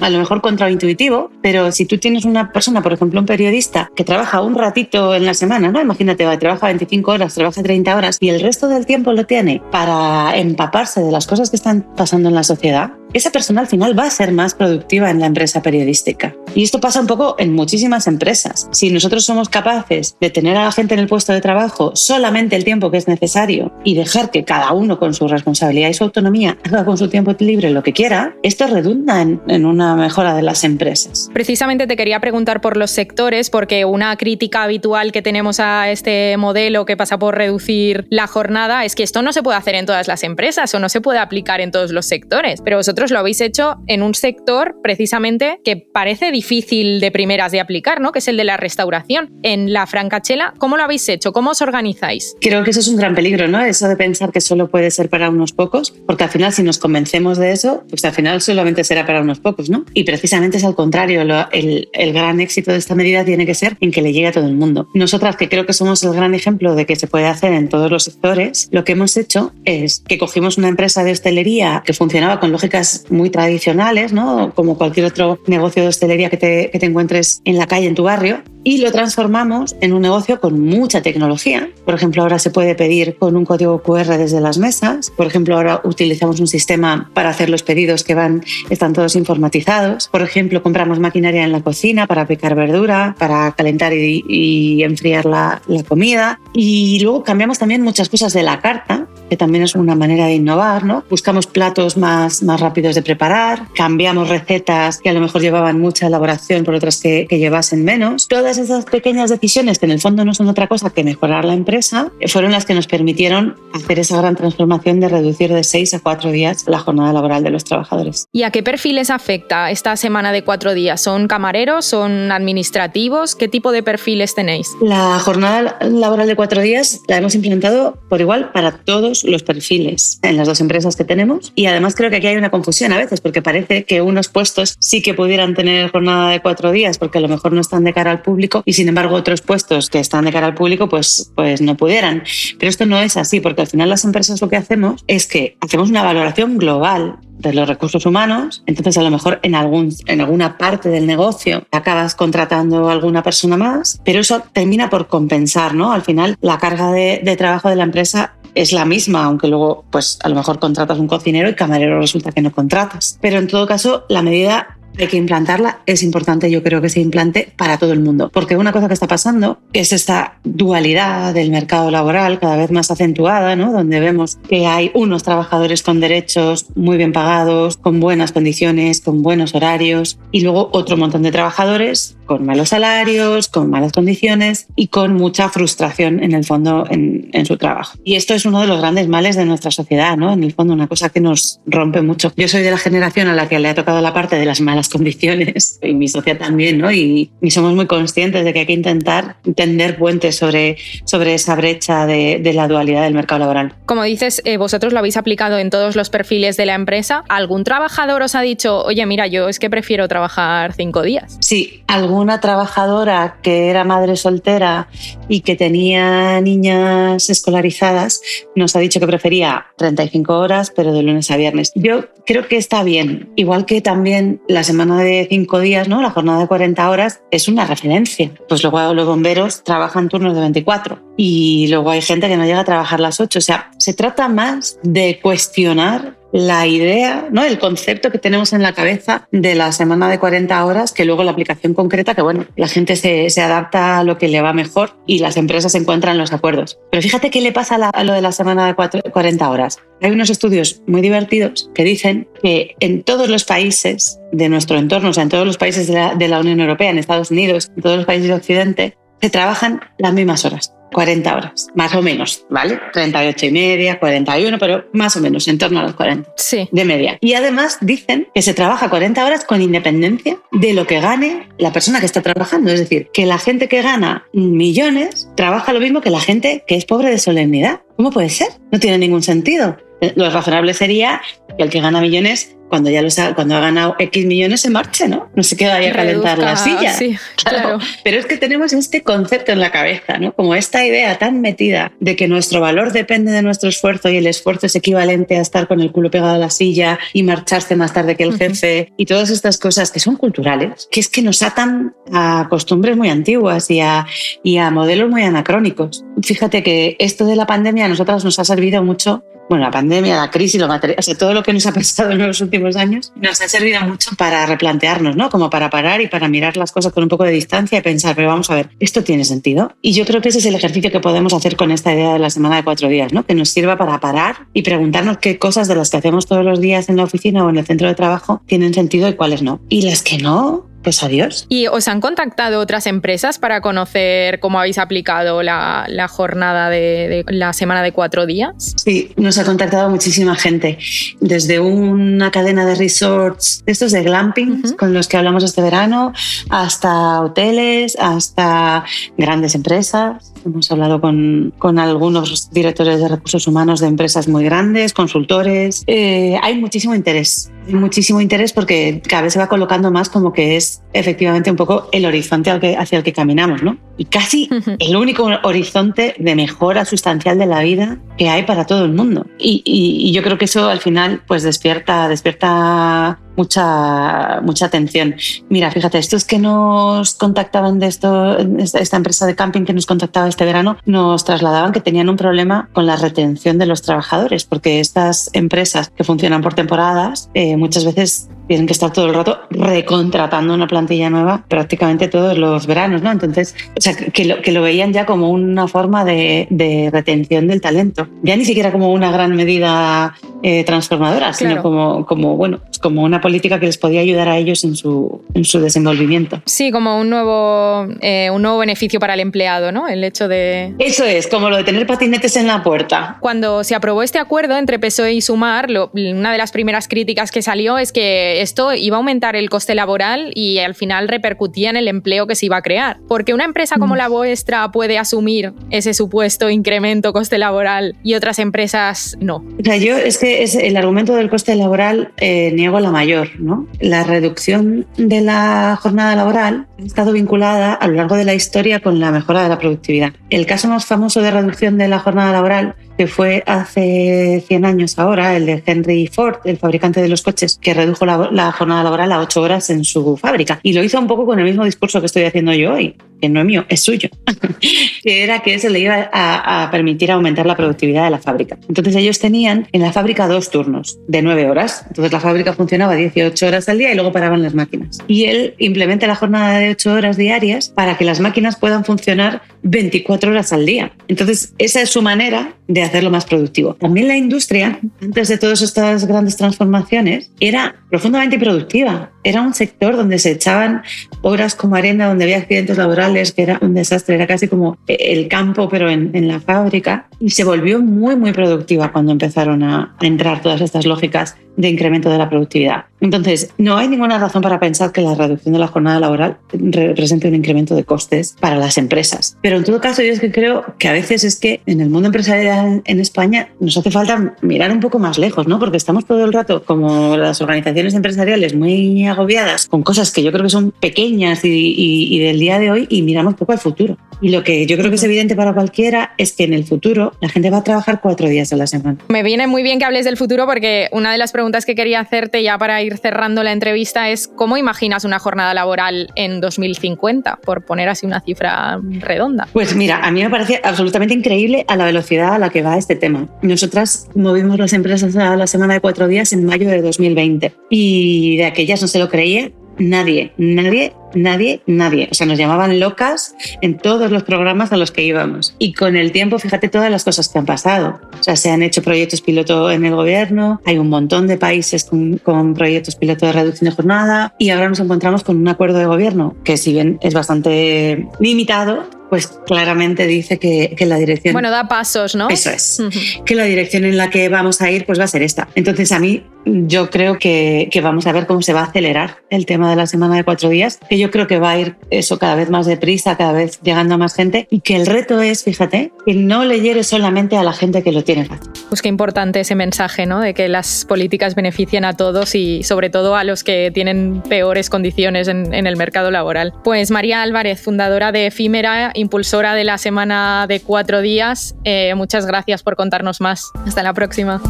a 0.00 0.10
lo 0.10 0.18
mejor 0.18 0.40
contraintuitivo, 0.40 1.30
pero 1.42 1.72
si 1.72 1.84
tú 1.84 1.98
tienes 1.98 2.24
una 2.24 2.52
persona, 2.52 2.82
por 2.82 2.92
ejemplo, 2.92 3.20
un 3.20 3.26
periodista 3.26 3.90
que 3.94 4.04
trabaja 4.04 4.42
un 4.42 4.54
ratito 4.54 5.14
en 5.14 5.24
la 5.24 5.34
semana, 5.34 5.70
¿no? 5.70 5.80
Imagínate, 5.80 6.24
trabaja 6.38 6.66
25 6.66 7.10
horas, 7.10 7.34
trabaja 7.34 7.62
30 7.62 7.96
horas 7.96 8.18
y 8.20 8.28
el 8.28 8.40
resto 8.40 8.68
del 8.68 8.86
tiempo 8.86 9.12
lo 9.12 9.26
tiene 9.26 9.62
para 9.70 10.36
empaparse 10.36 11.00
de 11.00 11.12
las 11.12 11.26
cosas 11.26 11.50
que 11.50 11.56
están 11.56 11.86
pasando 11.96 12.28
en 12.28 12.34
la 12.34 12.44
sociedad, 12.44 12.92
esa 13.14 13.30
persona 13.30 13.62
al 13.62 13.66
final 13.66 13.98
va 13.98 14.04
a 14.04 14.10
ser 14.10 14.32
más 14.32 14.54
productiva 14.54 15.10
en 15.10 15.20
la 15.20 15.26
empresa 15.26 15.62
periodística. 15.62 16.36
Y 16.54 16.62
esto 16.62 16.80
pasa 16.80 17.00
un 17.00 17.06
poco 17.06 17.36
en 17.38 17.54
muchísimas 17.54 18.06
empresas. 18.06 18.68
Si 18.72 18.90
nosotros 18.90 19.24
somos 19.24 19.48
capaces 19.48 20.16
de 20.20 20.30
tener 20.30 20.56
a 20.56 20.64
la 20.64 20.72
gente 20.72 20.94
en 20.94 21.00
el 21.00 21.08
puesto 21.08 21.32
de 21.32 21.40
trabajo 21.40 21.92
solamente 21.94 22.56
el 22.56 22.64
tiempo 22.64 22.90
que 22.90 22.98
es 22.98 23.08
necesario 23.08 23.72
y 23.84 23.94
dejar 23.94 24.30
que 24.30 24.44
cada 24.44 24.72
uno 24.72 24.98
con 24.98 25.14
su 25.14 25.26
responsabilidad 25.26 25.88
y 25.88 25.94
su 25.94 26.04
autonomía 26.04 26.58
haga 26.64 26.84
con 26.84 26.98
su 26.98 27.08
tiempo 27.08 27.34
libre 27.38 27.70
lo 27.70 27.82
que 27.82 27.92
quiera, 27.92 28.36
esto 28.42 28.66
redunda 28.66 29.22
en, 29.22 29.37
en 29.46 29.66
una 29.66 29.94
mejora 29.96 30.34
de 30.34 30.42
las 30.42 30.64
empresas. 30.64 31.30
Precisamente 31.32 31.86
te 31.86 31.96
quería 31.96 32.20
preguntar 32.20 32.60
por 32.60 32.76
los 32.76 32.90
sectores, 32.90 33.50
porque 33.50 33.84
una 33.84 34.16
crítica 34.16 34.62
habitual 34.62 35.12
que 35.12 35.22
tenemos 35.22 35.60
a 35.60 35.90
este 35.90 36.36
modelo 36.36 36.84
que 36.84 36.96
pasa 36.96 37.18
por 37.18 37.36
reducir 37.36 38.06
la 38.10 38.26
jornada 38.26 38.84
es 38.84 38.94
que 38.94 39.02
esto 39.02 39.22
no 39.22 39.32
se 39.32 39.42
puede 39.42 39.58
hacer 39.58 39.74
en 39.74 39.86
todas 39.86 40.08
las 40.08 40.22
empresas 40.22 40.74
o 40.74 40.78
no 40.78 40.88
se 40.88 41.00
puede 41.00 41.18
aplicar 41.18 41.60
en 41.60 41.70
todos 41.70 41.92
los 41.92 42.06
sectores. 42.06 42.60
Pero 42.62 42.76
vosotros 42.76 43.10
lo 43.10 43.18
habéis 43.18 43.40
hecho 43.40 43.76
en 43.86 44.02
un 44.02 44.14
sector 44.14 44.76
precisamente 44.82 45.60
que 45.64 45.76
parece 45.76 46.30
difícil 46.30 47.00
de 47.00 47.10
primeras 47.10 47.52
de 47.52 47.60
aplicar, 47.60 48.00
¿no? 48.00 48.12
Que 48.12 48.20
es 48.20 48.28
el 48.28 48.36
de 48.36 48.44
la 48.44 48.56
restauración. 48.56 49.30
En 49.42 49.72
la 49.72 49.86
Francachela, 49.86 50.54
¿cómo 50.58 50.76
lo 50.76 50.82
habéis 50.82 51.08
hecho? 51.08 51.32
¿Cómo 51.32 51.50
os 51.50 51.62
organizáis? 51.62 52.34
Creo 52.40 52.64
que 52.64 52.70
eso 52.70 52.80
es 52.80 52.88
un 52.88 52.96
gran 52.96 53.14
peligro, 53.14 53.48
¿no? 53.48 53.60
Eso 53.60 53.88
de 53.88 53.96
pensar 53.96 54.32
que 54.32 54.40
solo 54.40 54.68
puede 54.68 54.90
ser 54.90 55.08
para 55.08 55.30
unos 55.30 55.52
pocos, 55.52 55.92
porque 56.06 56.24
al 56.24 56.30
final 56.30 56.52
si 56.52 56.62
nos 56.62 56.78
convencemos 56.78 57.38
de 57.38 57.52
eso, 57.52 57.84
pues 57.88 58.04
al 58.04 58.12
final 58.12 58.40
solamente 58.40 58.84
será 58.84 59.06
para 59.06 59.20
unos 59.20 59.27
pocos, 59.40 59.70
¿no? 59.70 59.84
Y 59.94 60.04
precisamente 60.04 60.56
es 60.56 60.64
al 60.64 60.74
contrario, 60.74 61.20
el, 61.20 61.88
el 61.92 62.12
gran 62.12 62.40
éxito 62.40 62.72
de 62.72 62.78
esta 62.78 62.94
medida 62.94 63.24
tiene 63.24 63.46
que 63.46 63.54
ser 63.54 63.76
en 63.80 63.90
que 63.90 64.02
le 64.02 64.12
llegue 64.12 64.28
a 64.28 64.32
todo 64.32 64.46
el 64.46 64.54
mundo. 64.54 64.88
Nosotras, 64.94 65.36
que 65.36 65.48
creo 65.48 65.66
que 65.66 65.72
somos 65.72 66.02
el 66.02 66.14
gran 66.14 66.34
ejemplo 66.34 66.74
de 66.74 66.86
que 66.86 66.96
se 66.96 67.06
puede 67.06 67.26
hacer 67.26 67.52
en 67.52 67.68
todos 67.68 67.90
los 67.90 68.04
sectores, 68.04 68.68
lo 68.72 68.84
que 68.84 68.92
hemos 68.92 69.16
hecho 69.16 69.52
es 69.64 70.02
que 70.06 70.18
cogimos 70.18 70.58
una 70.58 70.68
empresa 70.68 71.04
de 71.04 71.12
hostelería 71.12 71.82
que 71.84 71.92
funcionaba 71.92 72.40
con 72.40 72.52
lógicas 72.52 73.04
muy 73.10 73.30
tradicionales, 73.30 74.12
¿no? 74.12 74.52
como 74.54 74.78
cualquier 74.78 75.06
otro 75.06 75.38
negocio 75.46 75.82
de 75.82 75.88
hostelería 75.88 76.30
que 76.30 76.36
te, 76.36 76.70
que 76.70 76.78
te 76.78 76.86
encuentres 76.86 77.42
en 77.44 77.58
la 77.58 77.66
calle, 77.66 77.86
en 77.86 77.94
tu 77.94 78.04
barrio, 78.04 78.42
y 78.68 78.76
lo 78.76 78.92
transformamos 78.92 79.76
en 79.80 79.94
un 79.94 80.02
negocio 80.02 80.40
con 80.40 80.60
mucha 80.60 81.00
tecnología. 81.00 81.70
Por 81.86 81.94
ejemplo, 81.94 82.20
ahora 82.20 82.38
se 82.38 82.50
puede 82.50 82.74
pedir 82.74 83.16
con 83.16 83.34
un 83.34 83.46
código 83.46 83.82
QR 83.82 84.18
desde 84.18 84.42
las 84.42 84.58
mesas. 84.58 85.10
Por 85.10 85.26
ejemplo, 85.26 85.56
ahora 85.56 85.80
utilizamos 85.84 86.38
un 86.38 86.46
sistema 86.46 87.10
para 87.14 87.30
hacer 87.30 87.48
los 87.48 87.62
pedidos 87.62 88.04
que 88.04 88.14
van, 88.14 88.44
están 88.68 88.92
todos 88.92 89.16
informatizados. 89.16 90.08
Por 90.08 90.20
ejemplo, 90.20 90.62
compramos 90.62 90.98
maquinaria 91.00 91.44
en 91.44 91.52
la 91.52 91.62
cocina 91.62 92.06
para 92.06 92.26
picar 92.26 92.54
verdura, 92.54 93.16
para 93.18 93.50
calentar 93.52 93.94
y, 93.94 94.82
enfriar 94.82 95.24
la 95.24 95.62
comida. 95.88 96.38
Y 96.52 97.00
luego 97.00 97.24
cambiamos 97.24 97.58
también 97.58 97.80
muchas 97.80 98.10
cosas 98.10 98.34
de 98.34 98.42
la 98.42 98.60
carta, 98.60 99.07
que 99.28 99.36
también 99.36 99.64
es 99.64 99.74
una 99.74 99.94
manera 99.94 100.26
de 100.26 100.34
innovar, 100.34 100.84
¿no? 100.84 101.04
Buscamos 101.08 101.46
platos 101.46 101.96
más, 101.96 102.42
más 102.42 102.60
rápidos 102.60 102.94
de 102.94 103.02
preparar, 103.02 103.68
cambiamos 103.74 104.28
recetas 104.28 104.98
que 104.98 105.08
a 105.08 105.12
lo 105.12 105.20
mejor 105.20 105.42
llevaban 105.42 105.80
mucha 105.80 106.06
elaboración 106.06 106.64
por 106.64 106.74
otras 106.74 107.00
que, 107.00 107.26
que 107.28 107.38
llevasen 107.38 107.84
menos. 107.84 108.28
Todas 108.28 108.58
esas 108.58 108.84
pequeñas 108.84 109.30
decisiones, 109.30 109.78
que 109.78 109.86
en 109.86 109.92
el 109.92 110.00
fondo 110.00 110.24
no 110.24 110.34
son 110.34 110.48
otra 110.48 110.66
cosa 110.66 110.90
que 110.90 111.04
mejorar 111.04 111.44
la 111.44 111.54
empresa, 111.54 112.10
fueron 112.26 112.52
las 112.52 112.64
que 112.64 112.74
nos 112.74 112.86
permitieron 112.86 113.56
hacer 113.72 113.98
esa 113.98 114.18
gran 114.18 114.36
transformación 114.36 115.00
de 115.00 115.08
reducir 115.08 115.52
de 115.52 115.64
seis 115.64 115.94
a 115.94 116.00
cuatro 116.00 116.30
días 116.30 116.64
la 116.66 116.78
jornada 116.78 117.12
laboral 117.12 117.42
de 117.42 117.50
los 117.50 117.64
trabajadores. 117.64 118.26
¿Y 118.32 118.42
a 118.42 118.50
qué 118.50 118.62
perfiles 118.62 119.10
afecta 119.10 119.70
esta 119.70 119.96
semana 119.96 120.32
de 120.32 120.44
cuatro 120.44 120.74
días? 120.74 121.00
¿Son 121.00 121.28
camareros? 121.28 121.84
¿Son 121.86 122.32
administrativos? 122.32 123.34
¿Qué 123.34 123.48
tipo 123.48 123.72
de 123.72 123.82
perfiles 123.82 124.34
tenéis? 124.34 124.70
La 124.80 125.18
jornada 125.18 125.78
laboral 125.80 126.26
de 126.26 126.36
cuatro 126.36 126.60
días 126.60 127.00
la 127.08 127.16
hemos 127.16 127.34
implementado 127.34 127.98
por 128.08 128.20
igual 128.20 128.50
para 128.52 128.78
los 129.24 129.42
perfiles 129.42 130.18
en 130.22 130.36
las 130.36 130.46
dos 130.46 130.60
empresas 130.60 130.96
que 130.96 131.04
tenemos 131.04 131.52
y 131.54 131.66
además 131.66 131.94
creo 131.94 132.10
que 132.10 132.16
aquí 132.16 132.26
hay 132.26 132.36
una 132.36 132.50
confusión 132.50 132.92
a 132.92 132.98
veces 132.98 133.20
porque 133.20 133.42
parece 133.42 133.84
que 133.84 134.00
unos 134.02 134.28
puestos 134.28 134.76
sí 134.80 135.02
que 135.02 135.14
pudieran 135.14 135.54
tener 135.54 135.90
jornada 135.90 136.30
de 136.30 136.40
cuatro 136.40 136.72
días 136.72 136.98
porque 136.98 137.18
a 137.18 137.20
lo 137.20 137.28
mejor 137.28 137.52
no 137.52 137.60
están 137.60 137.84
de 137.84 137.92
cara 137.92 138.10
al 138.10 138.22
público 138.22 138.62
y 138.64 138.72
sin 138.72 138.88
embargo 138.88 139.14
otros 139.14 139.40
puestos 139.40 139.90
que 139.90 139.98
están 139.98 140.24
de 140.24 140.32
cara 140.32 140.46
al 140.46 140.54
público 140.54 140.88
pues, 140.88 141.32
pues 141.34 141.60
no 141.60 141.76
pudieran. 141.76 142.22
Pero 142.58 142.70
esto 142.70 142.86
no 142.86 142.98
es 143.00 143.16
así 143.16 143.40
porque 143.40 143.62
al 143.62 143.66
final 143.66 143.88
las 143.88 144.04
empresas 144.04 144.40
lo 144.40 144.48
que 144.48 144.56
hacemos 144.56 145.04
es 145.06 145.26
que 145.26 145.56
hacemos 145.60 145.90
una 145.90 146.02
valoración 146.02 146.58
global 146.58 147.18
de 147.38 147.52
los 147.52 147.68
recursos 147.68 148.04
humanos, 148.06 148.62
entonces 148.66 148.98
a 148.98 149.02
lo 149.02 149.10
mejor 149.10 149.40
en, 149.42 149.54
algún, 149.54 149.94
en 150.06 150.20
alguna 150.20 150.58
parte 150.58 150.88
del 150.88 151.06
negocio 151.06 151.66
acabas 151.72 152.14
contratando 152.14 152.88
a 152.88 152.92
alguna 152.92 153.22
persona 153.22 153.56
más, 153.56 154.00
pero 154.04 154.20
eso 154.20 154.42
termina 154.52 154.90
por 154.90 155.08
compensar, 155.08 155.74
¿no? 155.74 155.92
Al 155.92 156.02
final 156.02 156.36
la 156.40 156.58
carga 156.58 156.90
de, 156.92 157.20
de 157.22 157.36
trabajo 157.36 157.68
de 157.68 157.76
la 157.76 157.84
empresa 157.84 158.34
es 158.54 158.72
la 158.72 158.84
misma, 158.84 159.24
aunque 159.24 159.48
luego 159.48 159.84
pues 159.90 160.18
a 160.22 160.28
lo 160.28 160.34
mejor 160.34 160.58
contratas 160.58 160.98
un 160.98 161.06
cocinero 161.06 161.48
y 161.48 161.54
camarero 161.54 162.00
resulta 162.00 162.32
que 162.32 162.42
no 162.42 162.52
contratas. 162.52 163.18
Pero 163.20 163.38
en 163.38 163.46
todo 163.46 163.66
caso 163.66 164.04
la 164.08 164.22
medida 164.22 164.77
hay 164.96 165.06
que 165.06 165.16
implantarla. 165.16 165.80
Es 165.86 166.02
importante, 166.02 166.50
yo 166.50 166.62
creo 166.62 166.80
que 166.80 166.88
se 166.88 167.00
implante 167.00 167.52
para 167.56 167.78
todo 167.78 167.92
el 167.92 168.00
mundo. 168.00 168.30
Porque 168.32 168.56
una 168.56 168.72
cosa 168.72 168.88
que 168.88 168.94
está 168.94 169.06
pasando 169.06 169.58
es 169.72 169.92
esta 169.92 170.38
dualidad 170.44 171.34
del 171.34 171.50
mercado 171.50 171.90
laboral 171.90 172.38
cada 172.38 172.56
vez 172.56 172.70
más 172.70 172.90
acentuada, 172.90 173.56
¿no? 173.56 173.72
donde 173.72 174.00
vemos 174.00 174.38
que 174.48 174.66
hay 174.66 174.90
unos 174.94 175.22
trabajadores 175.22 175.82
con 175.82 176.00
derechos 176.00 176.66
muy 176.74 176.96
bien 176.96 177.12
pagados, 177.12 177.76
con 177.76 178.00
buenas 178.00 178.32
condiciones, 178.32 179.00
con 179.00 179.22
buenos 179.22 179.54
horarios, 179.54 180.18
y 180.32 180.40
luego 180.40 180.70
otro 180.72 180.96
montón 180.96 181.22
de 181.22 181.32
trabajadores 181.32 182.17
con 182.28 182.46
malos 182.46 182.68
salarios, 182.68 183.48
con 183.48 183.70
malas 183.70 183.90
condiciones 183.92 184.68
y 184.76 184.88
con 184.88 185.14
mucha 185.14 185.48
frustración 185.48 186.22
en 186.22 186.32
el 186.32 186.44
fondo 186.44 186.84
en, 186.88 187.30
en 187.32 187.46
su 187.46 187.56
trabajo. 187.56 187.98
Y 188.04 188.14
esto 188.14 188.34
es 188.34 188.44
uno 188.44 188.60
de 188.60 188.68
los 188.68 188.78
grandes 188.80 189.08
males 189.08 189.34
de 189.34 189.46
nuestra 189.46 189.70
sociedad, 189.70 190.16
¿no? 190.16 190.32
En 190.32 190.44
el 190.44 190.52
fondo, 190.52 190.74
una 190.74 190.86
cosa 190.86 191.08
que 191.08 191.20
nos 191.20 191.60
rompe 191.66 192.02
mucho. 192.02 192.32
Yo 192.36 192.46
soy 192.46 192.62
de 192.62 192.70
la 192.70 192.78
generación 192.78 193.28
a 193.28 193.34
la 193.34 193.48
que 193.48 193.58
le 193.58 193.68
ha 193.68 193.74
tocado 193.74 194.00
la 194.00 194.12
parte 194.12 194.36
de 194.36 194.44
las 194.44 194.60
malas 194.60 194.88
condiciones 194.88 195.80
y 195.82 195.94
mi 195.94 196.06
socia 196.06 196.38
también, 196.38 196.78
¿no? 196.78 196.92
Y, 196.92 197.30
y, 197.40 197.50
somos 197.50 197.74
muy 197.74 197.86
conscientes 197.86 198.44
de 198.44 198.52
que 198.52 198.60
hay 198.60 198.66
que 198.66 198.74
intentar 198.74 199.36
tender 199.56 199.96
puentes 199.96 200.36
sobre, 200.36 200.76
sobre 201.04 201.34
esa 201.34 201.56
brecha 201.56 202.06
de, 202.06 202.38
de 202.40 202.52
la 202.52 202.68
dualidad 202.68 203.02
del 203.02 203.14
mercado 203.14 203.40
laboral. 203.40 203.74
Como 203.86 204.02
dices, 204.02 204.42
eh, 204.44 204.58
vosotros 204.58 204.92
lo 204.92 204.98
habéis 204.98 205.16
aplicado 205.16 205.58
en 205.58 205.70
todos 205.70 205.96
los 205.96 206.10
perfiles 206.10 206.56
de 206.58 206.66
la 206.66 206.74
empresa. 206.74 207.24
¿Algún 207.28 207.64
trabajador 207.64 208.22
os 208.22 208.34
ha 208.34 208.42
dicho, 208.42 208.84
oye, 208.84 209.04
mira, 209.06 209.26
yo 209.26 209.48
es 209.48 209.58
que 209.58 209.70
prefiero 209.70 210.06
trabajar 210.08 210.74
cinco 210.74 211.02
días? 211.02 211.38
Sí, 211.40 211.82
alguna 212.18 212.40
trabajadora 212.40 213.38
que 213.42 213.68
era 213.68 213.84
madre 213.84 214.16
soltera 214.16 214.88
y 215.28 215.42
que 215.42 215.54
tenía 215.54 216.40
niñas 216.40 217.30
escolarizadas 217.30 218.20
nos 218.56 218.74
ha 218.74 218.80
dicho 218.80 218.98
que 218.98 219.06
prefería 219.06 219.66
35 219.76 220.36
horas, 220.36 220.72
pero 220.74 220.92
de 220.92 221.02
lunes 221.02 221.30
a 221.30 221.36
viernes. 221.36 221.70
Yo 221.76 222.06
creo 222.26 222.48
que 222.48 222.56
está 222.56 222.82
bien, 222.82 223.30
igual 223.36 223.66
que 223.66 223.80
también 223.80 224.42
las 224.48 224.66
semana 224.66 225.00
de 225.00 225.26
cinco 225.30 225.60
días, 225.60 225.88
¿no? 225.88 226.02
la 226.02 226.10
jornada 226.10 226.40
de 226.40 226.48
40 226.48 226.90
horas, 226.90 227.22
es 227.30 227.46
una 227.46 227.66
referencia. 227.66 228.32
Pues 228.48 228.62
luego 228.62 228.92
los 228.92 229.06
bomberos 229.06 229.62
trabajan 229.62 230.08
turnos 230.08 230.34
de 230.34 230.40
24 230.40 230.98
y 231.16 231.68
luego 231.68 231.90
hay 231.90 232.02
gente 232.02 232.28
que 232.28 232.36
no 232.36 232.44
llega 232.44 232.60
a 232.60 232.64
trabajar 232.64 232.98
las 232.98 233.20
8. 233.20 233.38
O 233.38 233.42
sea, 233.42 233.70
se 233.78 233.94
trata 233.94 234.28
más 234.28 234.78
de 234.82 235.20
cuestionar 235.22 236.17
la 236.32 236.66
idea, 236.66 237.28
¿no? 237.30 237.44
el 237.44 237.58
concepto 237.58 238.10
que 238.10 238.18
tenemos 238.18 238.52
en 238.52 238.62
la 238.62 238.72
cabeza 238.72 239.28
de 239.32 239.54
la 239.54 239.72
semana 239.72 240.08
de 240.10 240.18
40 240.18 240.64
horas, 240.64 240.92
que 240.92 241.04
luego 241.04 241.24
la 241.24 241.32
aplicación 241.32 241.74
concreta, 241.74 242.14
que 242.14 242.22
bueno, 242.22 242.46
la 242.56 242.68
gente 242.68 242.96
se, 242.96 243.30
se 243.30 243.40
adapta 243.40 243.98
a 243.98 244.04
lo 244.04 244.18
que 244.18 244.28
le 244.28 244.40
va 244.40 244.52
mejor 244.52 244.96
y 245.06 245.20
las 245.20 245.36
empresas 245.36 245.74
encuentran 245.74 246.18
los 246.18 246.32
acuerdos. 246.32 246.78
Pero 246.90 247.02
fíjate 247.02 247.30
qué 247.30 247.40
le 247.40 247.52
pasa 247.52 247.76
a, 247.76 247.78
la, 247.78 247.88
a 247.88 248.04
lo 248.04 248.12
de 248.12 248.20
la 248.20 248.32
semana 248.32 248.66
de 248.66 248.74
40 248.74 249.50
horas. 249.50 249.78
Hay 250.02 250.10
unos 250.10 250.30
estudios 250.30 250.82
muy 250.86 251.00
divertidos 251.00 251.70
que 251.74 251.84
dicen 251.84 252.28
que 252.42 252.76
en 252.80 253.02
todos 253.02 253.28
los 253.28 253.44
países 253.44 254.20
de 254.32 254.48
nuestro 254.48 254.78
entorno, 254.78 255.10
o 255.10 255.12
sea, 255.12 255.22
en 255.22 255.28
todos 255.28 255.46
los 255.46 255.56
países 255.56 255.86
de 255.88 255.94
la, 255.94 256.14
de 256.14 256.28
la 256.28 256.40
Unión 256.40 256.60
Europea, 256.60 256.90
en 256.90 256.98
Estados 256.98 257.30
Unidos, 257.30 257.70
en 257.76 257.82
todos 257.82 257.96
los 257.96 258.06
países 258.06 258.28
de 258.28 258.34
Occidente, 258.34 258.98
se 259.20 259.30
trabajan 259.30 259.80
las 259.98 260.12
mismas 260.12 260.44
horas. 260.44 260.72
40 260.92 261.36
horas, 261.36 261.68
más 261.74 261.94
o 261.94 262.02
menos, 262.02 262.44
¿vale? 262.50 262.80
38 262.92 263.46
y 263.46 263.50
media, 263.50 263.98
41, 263.98 264.58
pero 264.58 264.84
más 264.92 265.16
o 265.16 265.20
menos 265.20 265.46
en 265.48 265.58
torno 265.58 265.80
a 265.80 265.82
los 265.82 265.94
40 265.94 266.32
sí. 266.36 266.68
de 266.70 266.84
media. 266.84 267.18
Y 267.20 267.34
además 267.34 267.78
dicen 267.80 268.28
que 268.34 268.42
se 268.42 268.54
trabaja 268.54 268.90
40 268.90 269.24
horas 269.24 269.44
con 269.44 269.62
independencia 269.62 270.38
de 270.52 270.72
lo 270.72 270.86
que 270.86 271.00
gane 271.00 271.48
la 271.58 271.72
persona 271.72 272.00
que 272.00 272.06
está 272.06 272.22
trabajando. 272.22 272.70
Es 272.70 272.80
decir, 272.80 273.08
que 273.12 273.26
la 273.26 273.38
gente 273.38 273.68
que 273.68 273.82
gana 273.82 274.26
millones 274.32 275.28
trabaja 275.34 275.72
lo 275.72 275.80
mismo 275.80 276.00
que 276.00 276.10
la 276.10 276.20
gente 276.20 276.64
que 276.66 276.76
es 276.76 276.84
pobre 276.84 277.10
de 277.10 277.18
solemnidad. 277.18 277.82
¿Cómo 277.96 278.10
puede 278.10 278.30
ser? 278.30 278.48
No 278.70 278.78
tiene 278.78 278.98
ningún 278.98 279.22
sentido. 279.22 279.76
Lo 280.14 280.30
razonable 280.30 280.74
sería 280.74 281.20
que 281.56 281.64
el 281.64 281.70
que 281.70 281.80
gana 281.80 282.00
millones 282.00 282.56
cuando 282.68 282.90
ya 282.90 283.02
los 283.02 283.18
ha, 283.18 283.34
cuando 283.34 283.56
ha 283.56 283.60
ganado 283.60 283.96
X 283.98 284.26
millones 284.26 284.60
se 284.60 284.70
marche, 284.70 285.08
¿no? 285.08 285.30
No 285.34 285.42
se 285.42 285.56
queda 285.56 285.76
ahí 285.76 285.86
a 285.86 285.92
calentar 285.92 286.38
la 286.38 286.56
silla. 286.56 286.92
Sí, 286.92 287.16
claro. 287.36 287.78
Pero 288.04 288.18
es 288.18 288.26
que 288.26 288.36
tenemos 288.36 288.72
este 288.72 289.02
concepto 289.02 289.52
en 289.52 289.60
la 289.60 289.70
cabeza, 289.70 290.18
¿no? 290.18 290.32
Como 290.32 290.54
esta 290.54 290.84
idea 290.84 291.18
tan 291.18 291.40
metida 291.40 291.92
de 292.00 292.16
que 292.16 292.28
nuestro 292.28 292.60
valor 292.60 292.92
depende 292.92 293.32
de 293.32 293.42
nuestro 293.42 293.68
esfuerzo 293.68 294.08
y 294.08 294.16
el 294.16 294.26
esfuerzo 294.26 294.66
es 294.66 294.76
equivalente 294.76 295.36
a 295.36 295.40
estar 295.40 295.68
con 295.68 295.80
el 295.80 295.92
culo 295.92 296.10
pegado 296.10 296.34
a 296.34 296.38
la 296.38 296.50
silla 296.50 296.98
y 297.12 297.22
marcharse 297.22 297.76
más 297.76 297.92
tarde 297.92 298.16
que 298.16 298.24
el 298.24 298.36
jefe 298.36 298.92
y 298.96 299.06
todas 299.06 299.30
estas 299.30 299.58
cosas 299.58 299.90
que 299.90 300.00
son 300.00 300.16
culturales, 300.16 300.88
que 300.90 301.00
es 301.00 301.08
que 301.08 301.22
nos 301.22 301.42
atan 301.42 301.94
a 302.12 302.46
costumbres 302.50 302.96
muy 302.96 303.08
antiguas 303.08 303.70
y 303.70 303.80
a, 303.80 304.06
y 304.42 304.58
a 304.58 304.70
modelos 304.70 305.10
muy 305.10 305.22
anacrónicos. 305.22 306.04
Fíjate 306.22 306.62
que 306.62 306.96
esto 306.98 307.24
de 307.24 307.36
la 307.36 307.46
pandemia 307.46 307.86
a 307.86 307.88
nosotras 307.88 308.24
nos 308.24 308.38
ha 308.38 308.44
servido 308.44 308.82
mucho 308.82 309.24
bueno, 309.48 309.64
la 309.64 309.70
pandemia, 309.70 310.16
la 310.16 310.30
crisis, 310.30 310.60
lo 310.60 310.68
material, 310.68 310.96
o 310.98 311.02
sea, 311.02 311.16
todo 311.16 311.34
lo 311.34 311.42
que 311.42 311.52
nos 311.52 311.66
ha 311.66 311.72
pasado 311.72 312.10
en 312.10 312.18
los 312.18 312.40
últimos 312.40 312.76
años 312.76 313.12
nos 313.16 313.40
ha 313.40 313.48
servido 313.48 313.80
mucho 313.82 314.10
para 314.16 314.46
replantearnos, 314.46 315.16
¿no? 315.16 315.30
Como 315.30 315.50
para 315.50 315.70
parar 315.70 316.00
y 316.00 316.08
para 316.08 316.28
mirar 316.28 316.56
las 316.56 316.72
cosas 316.72 316.92
con 316.92 317.02
un 317.02 317.08
poco 317.08 317.24
de 317.24 317.30
distancia 317.30 317.78
y 317.78 317.82
pensar, 317.82 318.14
pero 318.14 318.28
vamos 318.28 318.50
a 318.50 318.54
ver, 318.54 318.70
¿esto 318.80 319.02
tiene 319.02 319.24
sentido? 319.24 319.72
Y 319.82 319.92
yo 319.92 320.04
creo 320.04 320.20
que 320.20 320.28
ese 320.28 320.38
es 320.38 320.46
el 320.46 320.54
ejercicio 320.54 320.90
que 320.90 321.00
podemos 321.00 321.32
hacer 321.32 321.56
con 321.56 321.70
esta 321.70 321.92
idea 321.92 322.12
de 322.12 322.18
la 322.18 322.30
semana 322.30 322.56
de 322.56 322.64
cuatro 322.64 322.88
días, 322.88 323.12
¿no? 323.12 323.24
Que 323.24 323.34
nos 323.34 323.48
sirva 323.48 323.76
para 323.76 324.00
parar 324.00 324.46
y 324.52 324.62
preguntarnos 324.62 325.18
qué 325.18 325.38
cosas 325.38 325.68
de 325.68 325.74
las 325.74 325.90
que 325.90 325.96
hacemos 325.96 326.26
todos 326.26 326.44
los 326.44 326.60
días 326.60 326.88
en 326.88 326.96
la 326.96 327.04
oficina 327.04 327.44
o 327.44 327.50
en 327.50 327.56
el 327.56 327.66
centro 327.66 327.88
de 327.88 327.94
trabajo 327.94 328.42
tienen 328.46 328.74
sentido 328.74 329.08
y 329.08 329.14
cuáles 329.14 329.42
no. 329.42 329.60
Y 329.68 329.82
las 329.82 330.02
que 330.02 330.18
no, 330.18 330.67
pues 330.82 331.02
adiós. 331.02 331.46
¿Y 331.48 331.66
os 331.66 331.88
han 331.88 332.00
contactado 332.00 332.60
otras 332.60 332.86
empresas 332.86 333.38
para 333.38 333.60
conocer 333.60 334.40
cómo 334.40 334.58
habéis 334.58 334.78
aplicado 334.78 335.42
la, 335.42 336.08
jornada 336.08 336.70
de, 336.70 337.24
la 337.28 337.52
semana 337.52 337.82
de 337.82 337.92
cuatro 337.92 338.26
días? 338.26 338.74
Sí, 338.76 339.12
nos 339.16 339.38
ha 339.38 339.44
contactado 339.44 339.90
muchísima 339.90 340.34
gente, 340.36 340.78
desde 341.20 341.60
una 341.60 342.30
cadena 342.30 342.64
de 342.64 342.74
resorts, 342.74 343.62
estos 343.66 343.92
de 343.92 344.02
glamping, 344.02 344.76
con 344.76 344.94
los 344.94 345.08
que 345.08 345.16
hablamos 345.16 345.44
este 345.44 345.62
verano, 345.62 346.12
hasta 346.50 347.20
hoteles, 347.20 347.96
hasta 348.00 348.84
grandes 349.16 349.54
empresas. 349.54 350.32
Hemos 350.44 350.70
hablado 350.70 351.00
con, 351.00 351.52
con 351.58 351.78
algunos 351.78 352.50
directores 352.50 353.00
de 353.00 353.08
recursos 353.08 353.46
humanos 353.46 353.80
de 353.80 353.88
empresas 353.88 354.28
muy 354.28 354.44
grandes, 354.44 354.92
consultores. 354.92 355.82
Eh, 355.86 356.38
hay 356.42 356.58
muchísimo 356.58 356.94
interés, 356.94 357.50
muchísimo 357.68 358.20
interés 358.20 358.52
porque 358.52 359.02
cada 359.06 359.22
vez 359.22 359.32
se 359.32 359.38
va 359.38 359.48
colocando 359.48 359.90
más 359.90 360.08
como 360.08 360.32
que 360.32 360.56
es 360.56 360.82
efectivamente 360.92 361.50
un 361.50 361.56
poco 361.56 361.88
el 361.92 362.06
horizonte 362.06 362.50
hacia 362.50 362.98
el 362.98 363.04
que 363.04 363.12
caminamos, 363.12 363.62
¿no? 363.62 363.78
Y 363.96 364.06
casi 364.06 364.48
el 364.78 364.96
único 364.96 365.28
horizonte 365.42 366.14
de 366.18 366.34
mejora 366.34 366.84
sustancial 366.84 367.38
de 367.38 367.46
la 367.46 367.62
vida 367.62 367.98
que 368.16 368.28
hay 368.28 368.44
para 368.44 368.64
todo 368.64 368.84
el 368.84 368.92
mundo. 368.92 369.26
Y, 369.38 369.62
y, 369.64 370.08
y 370.08 370.12
yo 370.12 370.22
creo 370.22 370.38
que 370.38 370.46
eso 370.46 370.68
al 370.68 370.80
final 370.80 371.22
pues 371.26 371.42
despierta, 371.42 372.08
despierta 372.08 373.18
mucha, 373.38 374.40
mucha 374.42 374.66
atención. 374.66 375.14
Mira, 375.48 375.70
fíjate, 375.70 375.98
estos 375.98 376.24
que 376.24 376.38
nos 376.38 377.14
contactaban 377.14 377.78
de 377.78 377.86
esto, 377.86 378.36
esta 378.58 378.96
empresa 378.96 379.26
de 379.26 379.36
camping 379.36 379.64
que 379.64 379.72
nos 379.72 379.86
contactaba 379.86 380.28
este 380.28 380.44
verano, 380.44 380.76
nos 380.84 381.24
trasladaban 381.24 381.72
que 381.72 381.80
tenían 381.80 382.08
un 382.08 382.16
problema 382.16 382.68
con 382.72 382.86
la 382.86 382.96
retención 382.96 383.56
de 383.58 383.66
los 383.66 383.82
trabajadores, 383.82 384.44
porque 384.44 384.80
estas 384.80 385.30
empresas 385.32 385.90
que 385.90 386.04
funcionan 386.04 386.42
por 386.42 386.54
temporadas 386.54 387.30
eh, 387.34 387.56
muchas 387.56 387.84
veces 387.84 388.28
tienen 388.48 388.66
que 388.66 388.72
estar 388.72 388.92
todo 388.92 389.06
el 389.06 389.14
rato 389.14 389.38
recontratando 389.50 390.54
una 390.54 390.66
plantilla 390.66 391.10
nueva 391.10 391.44
prácticamente 391.46 392.08
todos 392.08 392.36
los 392.36 392.66
veranos, 392.66 393.02
¿no? 393.02 393.12
Entonces, 393.12 393.54
o 393.76 393.80
sea, 393.80 393.94
que 393.94 394.24
lo, 394.24 394.40
que 394.42 394.52
lo 394.52 394.62
veían 394.62 394.92
ya 394.92 395.06
como 395.06 395.30
una 395.30 395.68
forma 395.68 396.04
de, 396.04 396.48
de 396.50 396.88
retención 396.90 397.46
del 397.46 397.60
talento. 397.60 398.08
Ya 398.22 398.36
ni 398.36 398.46
siquiera 398.46 398.72
como 398.72 398.92
una 398.92 399.12
gran 399.12 399.36
medida 399.36 400.14
eh, 400.42 400.64
transformadora, 400.64 401.32
sino 401.32 401.62
como, 401.62 402.06
como, 402.06 402.36
bueno, 402.36 402.60
pues 402.64 402.78
como 402.78 403.02
una 403.02 403.20
política 403.20 403.58
que 403.58 403.66
les 403.66 403.78
podía 403.78 404.00
ayudar 404.00 404.28
a 404.28 404.38
ellos 404.38 404.64
en 404.64 404.76
su, 404.76 405.22
en 405.34 405.44
su 405.44 405.60
desenvolvimiento. 405.60 406.42
Sí, 406.46 406.70
como 406.70 406.98
un 406.98 407.10
nuevo, 407.10 407.86
eh, 408.00 408.30
un 408.30 408.42
nuevo 408.42 408.58
beneficio 408.58 409.00
para 409.00 409.14
el 409.14 409.20
empleado, 409.20 409.72
¿no? 409.72 409.88
El 409.88 410.04
hecho 410.04 410.28
de... 410.28 410.74
Eso 410.78 411.04
es, 411.04 411.26
como 411.26 411.50
lo 411.50 411.56
de 411.56 411.64
tener 411.64 411.86
patinetes 411.86 412.36
en 412.36 412.46
la 412.46 412.62
puerta. 412.62 413.18
Cuando 413.20 413.64
se 413.64 413.74
aprobó 413.74 414.02
este 414.02 414.18
acuerdo 414.18 414.56
entre 414.56 414.78
PSOE 414.78 415.14
y 415.14 415.20
Sumar, 415.20 415.70
lo, 415.70 415.90
una 415.94 416.32
de 416.32 416.38
las 416.38 416.52
primeras 416.52 416.88
críticas 416.88 417.30
que 417.30 417.42
salió 417.42 417.78
es 417.78 417.92
que 417.92 418.40
esto 418.40 418.72
iba 418.74 418.96
a 418.96 418.98
aumentar 418.98 419.36
el 419.36 419.50
coste 419.50 419.74
laboral 419.74 420.30
y 420.34 420.58
al 420.58 420.74
final 420.74 421.08
repercutía 421.08 421.70
en 421.70 421.76
el 421.76 421.88
empleo 421.88 422.26
que 422.26 422.34
se 422.34 422.46
iba 422.46 422.56
a 422.56 422.62
crear. 422.62 422.98
Porque 423.08 423.34
una 423.34 423.44
empresa 423.44 423.76
como 423.78 423.94
mm. 423.94 423.98
la 423.98 424.08
vuestra 424.08 424.70
puede 424.70 424.98
asumir 424.98 425.52
ese 425.70 425.94
supuesto 425.94 426.50
incremento 426.50 427.12
coste 427.12 427.38
laboral 427.38 427.96
y 428.02 428.14
otras 428.14 428.38
empresas 428.38 429.16
no. 429.20 429.36
O 429.36 429.64
sea, 429.64 429.76
yo 429.76 429.96
es 429.96 430.18
que 430.18 430.27
es 430.42 430.54
el 430.54 430.76
argumento 430.76 431.14
del 431.14 431.30
coste 431.30 431.54
laboral 431.54 432.12
eh, 432.16 432.52
niego 432.52 432.80
la 432.80 432.90
mayor. 432.90 433.28
¿no? 433.38 433.66
La 433.80 434.04
reducción 434.04 434.86
de 434.96 435.20
la 435.20 435.78
jornada 435.80 436.14
laboral 436.16 436.66
ha 436.78 436.84
estado 436.84 437.12
vinculada 437.12 437.74
a 437.74 437.88
lo 437.88 437.94
largo 437.94 438.16
de 438.16 438.24
la 438.24 438.34
historia 438.34 438.80
con 438.80 439.00
la 439.00 439.10
mejora 439.10 439.42
de 439.42 439.48
la 439.48 439.58
productividad. 439.58 440.12
El 440.30 440.46
caso 440.46 440.68
más 440.68 440.86
famoso 440.86 441.20
de 441.20 441.30
reducción 441.30 441.78
de 441.78 441.88
la 441.88 441.98
jornada 441.98 442.32
laboral 442.32 442.74
que 442.98 443.06
fue 443.06 443.44
hace 443.46 444.42
100 444.48 444.64
años 444.64 444.98
ahora, 444.98 445.36
el 445.36 445.46
de 445.46 445.62
Henry 445.64 446.08
Ford, 446.08 446.38
el 446.44 446.58
fabricante 446.58 447.00
de 447.00 447.08
los 447.08 447.22
coches, 447.22 447.56
que 447.62 447.72
redujo 447.72 448.04
la, 448.04 448.50
jornada 448.50 448.82
laboral 448.82 449.12
a 449.12 449.20
8 449.20 449.40
horas 449.40 449.70
en 449.70 449.84
su 449.84 450.16
fábrica. 450.16 450.58
Y 450.64 450.72
lo 450.72 450.82
hizo 450.82 450.98
un 450.98 451.06
poco 451.06 451.24
con 451.24 451.38
el 451.38 451.44
mismo 451.44 451.64
discurso 451.64 452.00
que 452.00 452.06
estoy 452.06 452.24
haciendo 452.24 452.52
yo 452.52 452.74
hoy, 452.74 452.96
que 453.20 453.28
no 453.28 453.40
es 453.40 453.46
mío, 453.46 453.64
es 453.68 453.80
suyo, 453.80 454.08
que 455.02 455.22
era 455.22 455.40
que 455.40 455.54
eso 455.54 455.68
le 455.68 455.80
iba 455.80 456.10
a, 456.12 456.68
permitir 456.70 457.10
aumentar 457.10 457.46
la 457.46 457.56
productividad 457.56 458.04
de 458.04 458.10
la 458.10 458.18
fábrica. 458.18 458.58
Entonces 458.68 458.94
ellos 458.96 459.18
tenían 459.18 459.66
en 459.72 459.80
la 459.80 459.92
fábrica 459.92 460.26
dos 460.26 460.50
turnos 460.50 460.98
de 461.08 461.22
9 461.22 461.48
horas. 461.48 461.84
Entonces 461.88 462.12
la 462.12 462.20
fábrica 462.20 462.52
funcionaba 462.52 462.94
18 462.94 463.46
horas 463.46 463.68
al 463.68 463.78
día 463.78 463.92
y 463.92 463.94
luego 463.94 464.12
paraban 464.12 464.42
las 464.42 464.54
máquinas. 464.54 464.98
Y 465.06 465.24
él 465.24 465.54
implementa 465.58 466.06
la 466.06 466.14
jornada 466.14 466.58
de 466.58 466.70
8 466.70 466.92
horas 466.92 467.16
diarias 467.16 467.70
para 467.70 467.96
que 467.96 468.04
las 468.04 468.20
máquinas 468.20 468.56
puedan 468.56 468.84
funcionar 468.84 469.42
24 469.62 470.30
horas 470.30 470.52
al 470.52 470.66
día. 470.66 470.92
Entonces 471.08 471.54
esa 471.58 471.80
es 471.80 471.90
su 471.90 472.02
manera 472.02 472.54
de 472.68 472.82
hacerlo 472.82 473.10
más 473.10 473.24
productivo. 473.24 473.74
También 473.74 474.08
la 474.08 474.16
industria, 474.16 474.78
antes 475.00 475.28
de 475.28 475.38
todas 475.38 475.62
estas 475.62 476.06
grandes 476.06 476.36
transformaciones, 476.36 477.30
era 477.40 477.76
profundamente 477.88 478.38
productiva. 478.38 479.10
Era 479.24 479.40
un 479.40 479.54
sector 479.54 479.96
donde 479.96 480.18
se 480.18 480.32
echaban 480.32 480.82
horas 481.22 481.54
como 481.54 481.76
arena, 481.76 482.08
donde 482.08 482.24
había 482.24 482.36
accidentes 482.36 482.76
laborales, 482.76 483.07
que 483.12 483.42
era 483.42 483.58
un 483.60 483.74
desastre, 483.74 484.14
era 484.14 484.26
casi 484.26 484.48
como 484.48 484.78
el 484.86 485.28
campo, 485.28 485.68
pero 485.68 485.90
en, 485.90 486.28
la 486.28 486.40
fábrica. 486.40 487.08
Y 487.20 487.30
se 487.30 487.44
volvió 487.44 487.80
muy, 487.80 488.16
muy 488.16 488.32
productiva 488.32 488.92
cuando 488.92 489.12
empezaron 489.12 489.62
a, 489.62 489.94
a 489.98 490.06
entrar 490.06 490.42
todas 490.42 490.60
estas 490.60 490.86
lógicas 490.86 491.36
de 491.56 491.68
incremento 491.68 492.10
de 492.10 492.18
la 492.18 492.28
productividad. 492.28 492.84
Entonces, 493.00 493.50
no 493.58 493.76
hay 493.76 493.88
ninguna 493.88 494.18
razón 494.18 494.42
para 494.42 494.58
pensar 494.58 494.92
que 494.92 495.00
la 495.00 495.14
reducción 495.14 495.52
de 495.52 495.60
la 495.60 495.68
jornada 495.68 496.00
laboral 496.00 496.38
represente 496.52 497.28
un 497.28 497.34
incremento 497.34 497.74
de 497.74 497.84
costes 497.84 498.36
para 498.40 498.56
las 498.56 498.78
empresas. 498.78 499.36
Pero 499.40 499.56
en 499.56 499.64
todo 499.64 499.80
caso, 499.80 500.02
yo 500.02 500.12
es 500.12 500.20
que 500.20 500.32
creo 500.32 500.64
que 500.78 500.88
a 500.88 500.92
veces 500.92 501.24
es 501.24 501.36
que 501.36 501.60
en 501.66 501.80
el 501.80 501.90
mundo 501.90 502.06
empresarial 502.06 502.82
en 502.84 503.00
España 503.00 503.48
nos 503.60 503.76
hace 503.76 503.90
falta 503.90 504.34
mirar 504.42 504.72
un 504.72 504.80
poco 504.80 504.98
más 504.98 505.18
lejos, 505.18 505.46
¿no? 505.46 505.58
Porque 505.58 505.76
estamos 505.76 506.04
todo 506.06 506.24
el 506.24 506.32
rato 506.32 506.64
como 506.64 507.16
las 507.16 507.40
organizaciones 507.40 507.94
empresariales 507.94 508.54
muy 508.54 509.06
agobiadas 509.06 509.66
con 509.68 509.82
cosas 509.82 510.10
que 510.10 510.22
yo 510.22 510.32
creo 510.32 510.44
que 510.44 510.50
son 510.50 510.72
pequeñas 510.72 511.40
y, 511.44 512.18
del 512.18 512.38
día 512.38 512.58
de 512.58 512.70
hoy 512.70 512.86
y 512.90 513.02
miramos 513.02 513.34
poco 513.34 513.52
al 513.52 513.58
futuro. 513.58 513.96
Y 514.20 514.30
lo 514.30 514.42
que 514.42 514.66
yo 514.66 514.76
creo 514.76 514.90
que 514.90 514.96
es 514.96 515.02
evidente 515.02 515.36
para 515.36 515.52
cualquiera 515.54 516.14
es 516.18 516.32
que 516.32 516.44
en 516.44 516.52
el 516.52 516.64
futuro 516.64 517.12
la 517.20 517.28
gente 517.28 517.50
va 517.50 517.58
a 517.58 517.64
trabajar 517.64 518.00
cuatro 518.00 518.28
días 518.28 518.52
a 518.52 518.56
la 518.56 518.66
semana. 518.66 518.98
Me 519.08 519.22
viene 519.22 519.46
muy 519.46 519.62
bien 519.62 519.78
que 519.78 519.84
hables 519.84 520.04
del 520.04 520.16
futuro 520.16 520.46
porque 520.46 520.88
una 520.92 521.12
de 521.12 521.18
las 521.18 521.32
preguntas 521.32 521.64
que 521.64 521.74
quería 521.74 522.00
hacerte 522.00 522.42
ya 522.42 522.58
para 522.58 522.82
ir 522.82 522.98
cerrando 522.98 523.42
la 523.42 523.52
entrevista 523.52 524.10
es 524.10 524.28
cómo 524.28 524.56
imaginas 524.56 525.04
una 525.04 525.18
jornada 525.18 525.54
laboral 525.54 526.10
en 526.16 526.40
2050, 526.40 527.38
por 527.44 527.64
poner 527.64 527.88
así 527.88 528.06
una 528.06 528.20
cifra 528.20 528.80
redonda. 529.00 529.48
Pues 529.52 529.74
mira, 529.74 530.00
a 530.02 530.10
mí 530.10 530.22
me 530.22 530.30
parece 530.30 530.60
absolutamente 530.62 531.14
increíble 531.14 531.64
a 531.68 531.76
la 531.76 531.84
velocidad 531.84 532.34
a 532.34 532.38
la 532.38 532.50
que 532.50 532.62
va 532.62 532.76
este 532.76 532.96
tema. 532.96 533.28
Nosotras 533.42 534.08
movimos 534.14 534.58
las 534.58 534.72
empresas 534.72 535.14
a 535.16 535.36
la 535.36 535.46
semana 535.46 535.74
de 535.74 535.80
cuatro 535.80 536.08
días 536.08 536.32
en 536.32 536.44
mayo 536.44 536.68
de 536.68 536.82
2020 536.82 537.54
y 537.70 538.36
de 538.36 538.46
aquellas 538.46 538.82
no 538.82 538.88
se 538.88 538.98
lo 538.98 539.08
creía 539.08 539.50
nadie, 539.78 540.32
nadie, 540.36 540.92
nadie, 541.14 541.60
nadie. 541.66 542.08
O 542.10 542.14
sea, 542.14 542.26
nos 542.26 542.38
llamaban 542.38 542.78
locas 542.80 543.34
en 543.62 543.76
todos 543.76 544.10
los 544.10 544.22
programas 544.22 544.72
a 544.72 544.76
los 544.76 544.90
que 544.90 545.02
íbamos. 545.02 545.54
Y 545.58 545.72
con 545.72 545.96
el 545.96 546.12
tiempo, 546.12 546.38
fíjate 546.38 546.68
todas 546.68 546.90
las 546.90 547.04
cosas 547.04 547.28
que 547.28 547.38
han 547.38 547.46
pasado. 547.46 548.00
O 548.18 548.22
sea, 548.22 548.36
se 548.36 548.50
han 548.50 548.62
hecho 548.62 548.82
proyectos 548.82 549.20
piloto 549.20 549.70
en 549.70 549.84
el 549.84 549.94
gobierno, 549.94 550.60
hay 550.64 550.78
un 550.78 550.88
montón 550.88 551.26
de 551.26 551.36
países 551.36 551.84
con, 551.84 552.18
con 552.18 552.54
proyectos 552.54 552.96
piloto 552.96 553.26
de 553.26 553.32
reducción 553.32 553.70
de 553.70 553.76
jornada 553.76 554.34
y 554.38 554.50
ahora 554.50 554.68
nos 554.68 554.80
encontramos 554.80 555.24
con 555.24 555.36
un 555.36 555.48
acuerdo 555.48 555.78
de 555.78 555.86
gobierno 555.86 556.36
que 556.44 556.56
si 556.56 556.72
bien 556.72 556.98
es 557.02 557.14
bastante 557.14 558.08
limitado, 558.20 558.84
pues 559.08 559.26
claramente 559.46 560.06
dice 560.06 560.38
que, 560.38 560.74
que, 560.76 560.84
la 560.84 560.96
dirección... 560.96 561.32
Bueno, 561.32 561.50
da 561.50 561.66
pasos, 561.66 562.14
¿no? 562.14 562.28
Eso 562.28 562.50
es. 562.50 562.82
Que 563.24 563.34
la 563.34 563.44
dirección 563.44 563.84
en 563.84 563.96
la 563.96 564.10
que 564.10 564.28
vamos 564.28 564.60
a 564.60 564.70
ir 564.70 564.84
pues 564.84 564.98
va 564.98 565.04
a 565.04 565.08
ser 565.08 565.22
esta. 565.22 565.48
Entonces 565.54 565.92
a 565.92 565.98
mí 565.98 566.24
yo 566.66 566.90
creo 566.90 567.18
que, 567.18 567.68
que, 567.70 567.80
vamos 567.80 568.06
a 568.06 568.12
ver 568.12 568.26
cómo 568.26 568.42
se 568.42 568.52
va 568.52 568.60
a 568.60 568.64
acelerar 568.64 569.18
el 569.30 569.46
tema 569.46 569.70
de 569.70 569.76
la 569.76 569.86
semana 569.86 570.16
de 570.16 570.24
cuatro 570.24 570.48
días, 570.48 570.78
que 570.88 570.98
yo 570.98 571.10
creo 571.10 571.26
que 571.26 571.38
va 571.38 571.50
a 571.50 571.58
ir 571.58 571.76
eso 571.90 572.18
cada 572.18 572.34
vez 572.34 572.50
más 572.50 572.66
deprisa, 572.66 573.16
cada 573.16 573.32
vez 573.32 573.60
llegando 573.62 573.94
a 573.94 573.98
más 573.98 574.14
gente 574.14 574.46
y 574.50 574.60
que 574.60 574.76
el 574.76 574.86
reto 574.86 575.20
es, 575.20 575.44
fíjate, 575.44 575.92
que 576.06 576.14
no 576.14 576.44
le 576.44 576.60
llegue 576.60 576.84
solamente 576.84 577.36
a 577.36 577.42
la 577.42 577.52
gente 577.52 577.82
que 577.82 577.92
lo 577.92 578.04
tiene 578.04 578.24
fácil. 578.24 578.50
Pues 578.68 578.82
qué 578.82 578.88
importante 578.88 579.40
ese 579.40 579.54
mensaje, 579.54 580.06
¿no? 580.06 580.20
De 580.20 580.34
que 580.34 580.48
las 580.48 580.84
políticas 580.86 581.34
beneficien 581.34 581.84
a 581.84 581.94
todos 581.94 582.34
y 582.34 582.62
sobre 582.62 582.90
todo 582.90 583.16
a 583.16 583.24
los 583.24 583.44
que 583.44 583.70
tienen 583.72 584.22
peores 584.28 584.70
condiciones 584.70 585.28
en, 585.28 585.52
en 585.54 585.66
el 585.66 585.76
mercado 585.76 586.10
laboral. 586.10 586.52
Pues 586.64 586.90
María 586.90 587.22
Álvarez, 587.22 587.60
fundadora 587.60 588.12
de 588.12 588.26
Efímera, 588.26 588.92
impulsora 588.94 589.54
de 589.54 589.64
la 589.64 589.78
semana 589.78 590.46
de 590.48 590.60
cuatro 590.60 591.00
días, 591.00 591.54
eh, 591.64 591.94
muchas 591.94 592.26
gracias 592.26 592.62
por 592.62 592.76
contarnos 592.76 593.20
más. 593.20 593.50
Hasta 593.66 593.82
la 593.82 593.92
próxima. 593.92 594.40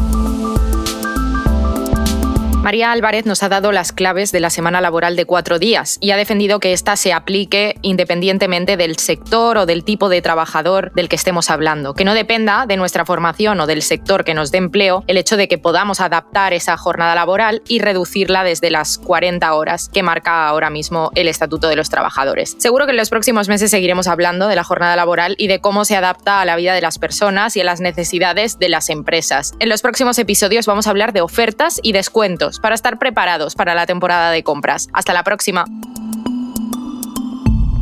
María 2.69 2.91
Álvarez 2.91 3.25
nos 3.25 3.41
ha 3.41 3.49
dado 3.49 3.71
las 3.71 3.91
claves 3.91 4.31
de 4.31 4.39
la 4.39 4.51
semana 4.51 4.79
laboral 4.79 5.15
de 5.15 5.25
cuatro 5.25 5.57
días 5.57 5.97
y 6.01 6.11
ha 6.11 6.17
defendido 6.17 6.59
que 6.59 6.71
ésta 6.71 6.97
se 6.97 7.13
aplique 7.13 7.75
independientemente 7.81 8.77
del 8.77 8.97
sector 8.97 9.57
o 9.57 9.65
del 9.65 9.83
tipo 9.83 10.07
de 10.07 10.21
trabajador 10.21 10.91
del 10.93 11.09
que 11.09 11.15
estemos 11.15 11.49
hablando, 11.49 11.95
que 11.95 12.05
no 12.05 12.13
dependa 12.13 12.67
de 12.67 12.77
nuestra 12.77 13.05
formación 13.05 13.59
o 13.59 13.65
del 13.65 13.81
sector 13.81 14.23
que 14.23 14.35
nos 14.35 14.51
dé 14.51 14.59
empleo 14.59 15.03
el 15.07 15.17
hecho 15.17 15.35
de 15.35 15.47
que 15.47 15.57
podamos 15.57 15.99
adaptar 15.99 16.53
esa 16.53 16.77
jornada 16.77 17.15
laboral 17.15 17.63
y 17.67 17.79
reducirla 17.79 18.43
desde 18.43 18.69
las 18.69 18.99
40 18.99 19.51
horas 19.51 19.89
que 19.91 20.03
marca 20.03 20.47
ahora 20.47 20.69
mismo 20.69 21.09
el 21.15 21.27
Estatuto 21.27 21.69
de 21.69 21.75
los 21.75 21.89
Trabajadores. 21.89 22.55
Seguro 22.59 22.85
que 22.85 22.91
en 22.91 22.97
los 22.97 23.09
próximos 23.09 23.47
meses 23.47 23.71
seguiremos 23.71 24.05
hablando 24.05 24.47
de 24.47 24.55
la 24.55 24.63
jornada 24.63 24.95
laboral 24.95 25.33
y 25.39 25.47
de 25.47 25.59
cómo 25.59 25.85
se 25.85 25.95
adapta 25.95 26.39
a 26.39 26.45
la 26.45 26.55
vida 26.55 26.75
de 26.75 26.81
las 26.81 26.99
personas 26.99 27.57
y 27.57 27.61
a 27.61 27.63
las 27.63 27.81
necesidades 27.81 28.59
de 28.59 28.69
las 28.69 28.91
empresas. 28.91 29.55
En 29.57 29.69
los 29.69 29.81
próximos 29.81 30.19
episodios 30.19 30.67
vamos 30.67 30.85
a 30.85 30.91
hablar 30.91 31.13
de 31.13 31.21
ofertas 31.21 31.79
y 31.81 31.93
descuentos 31.93 32.58
para 32.61 32.75
estar 32.75 32.99
preparados 32.99 33.55
para 33.55 33.75
la 33.75 33.85
temporada 33.85 34.31
de 34.31 34.43
compras. 34.43 34.89
Hasta 34.93 35.13
la 35.13 35.23
próxima. 35.23 35.65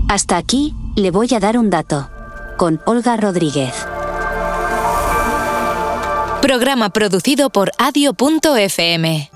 Hasta 0.10 0.38
aquí, 0.38 0.74
le 0.96 1.12
voy 1.12 1.28
a 1.36 1.40
dar 1.40 1.58
un 1.58 1.70
dato. 1.70 2.10
Con 2.58 2.82
Olga 2.86 3.18
Rodríguez. 3.18 3.74
Programa 6.42 6.90
producido 6.90 7.50
por 7.50 7.72
adio.fm. 7.78 9.30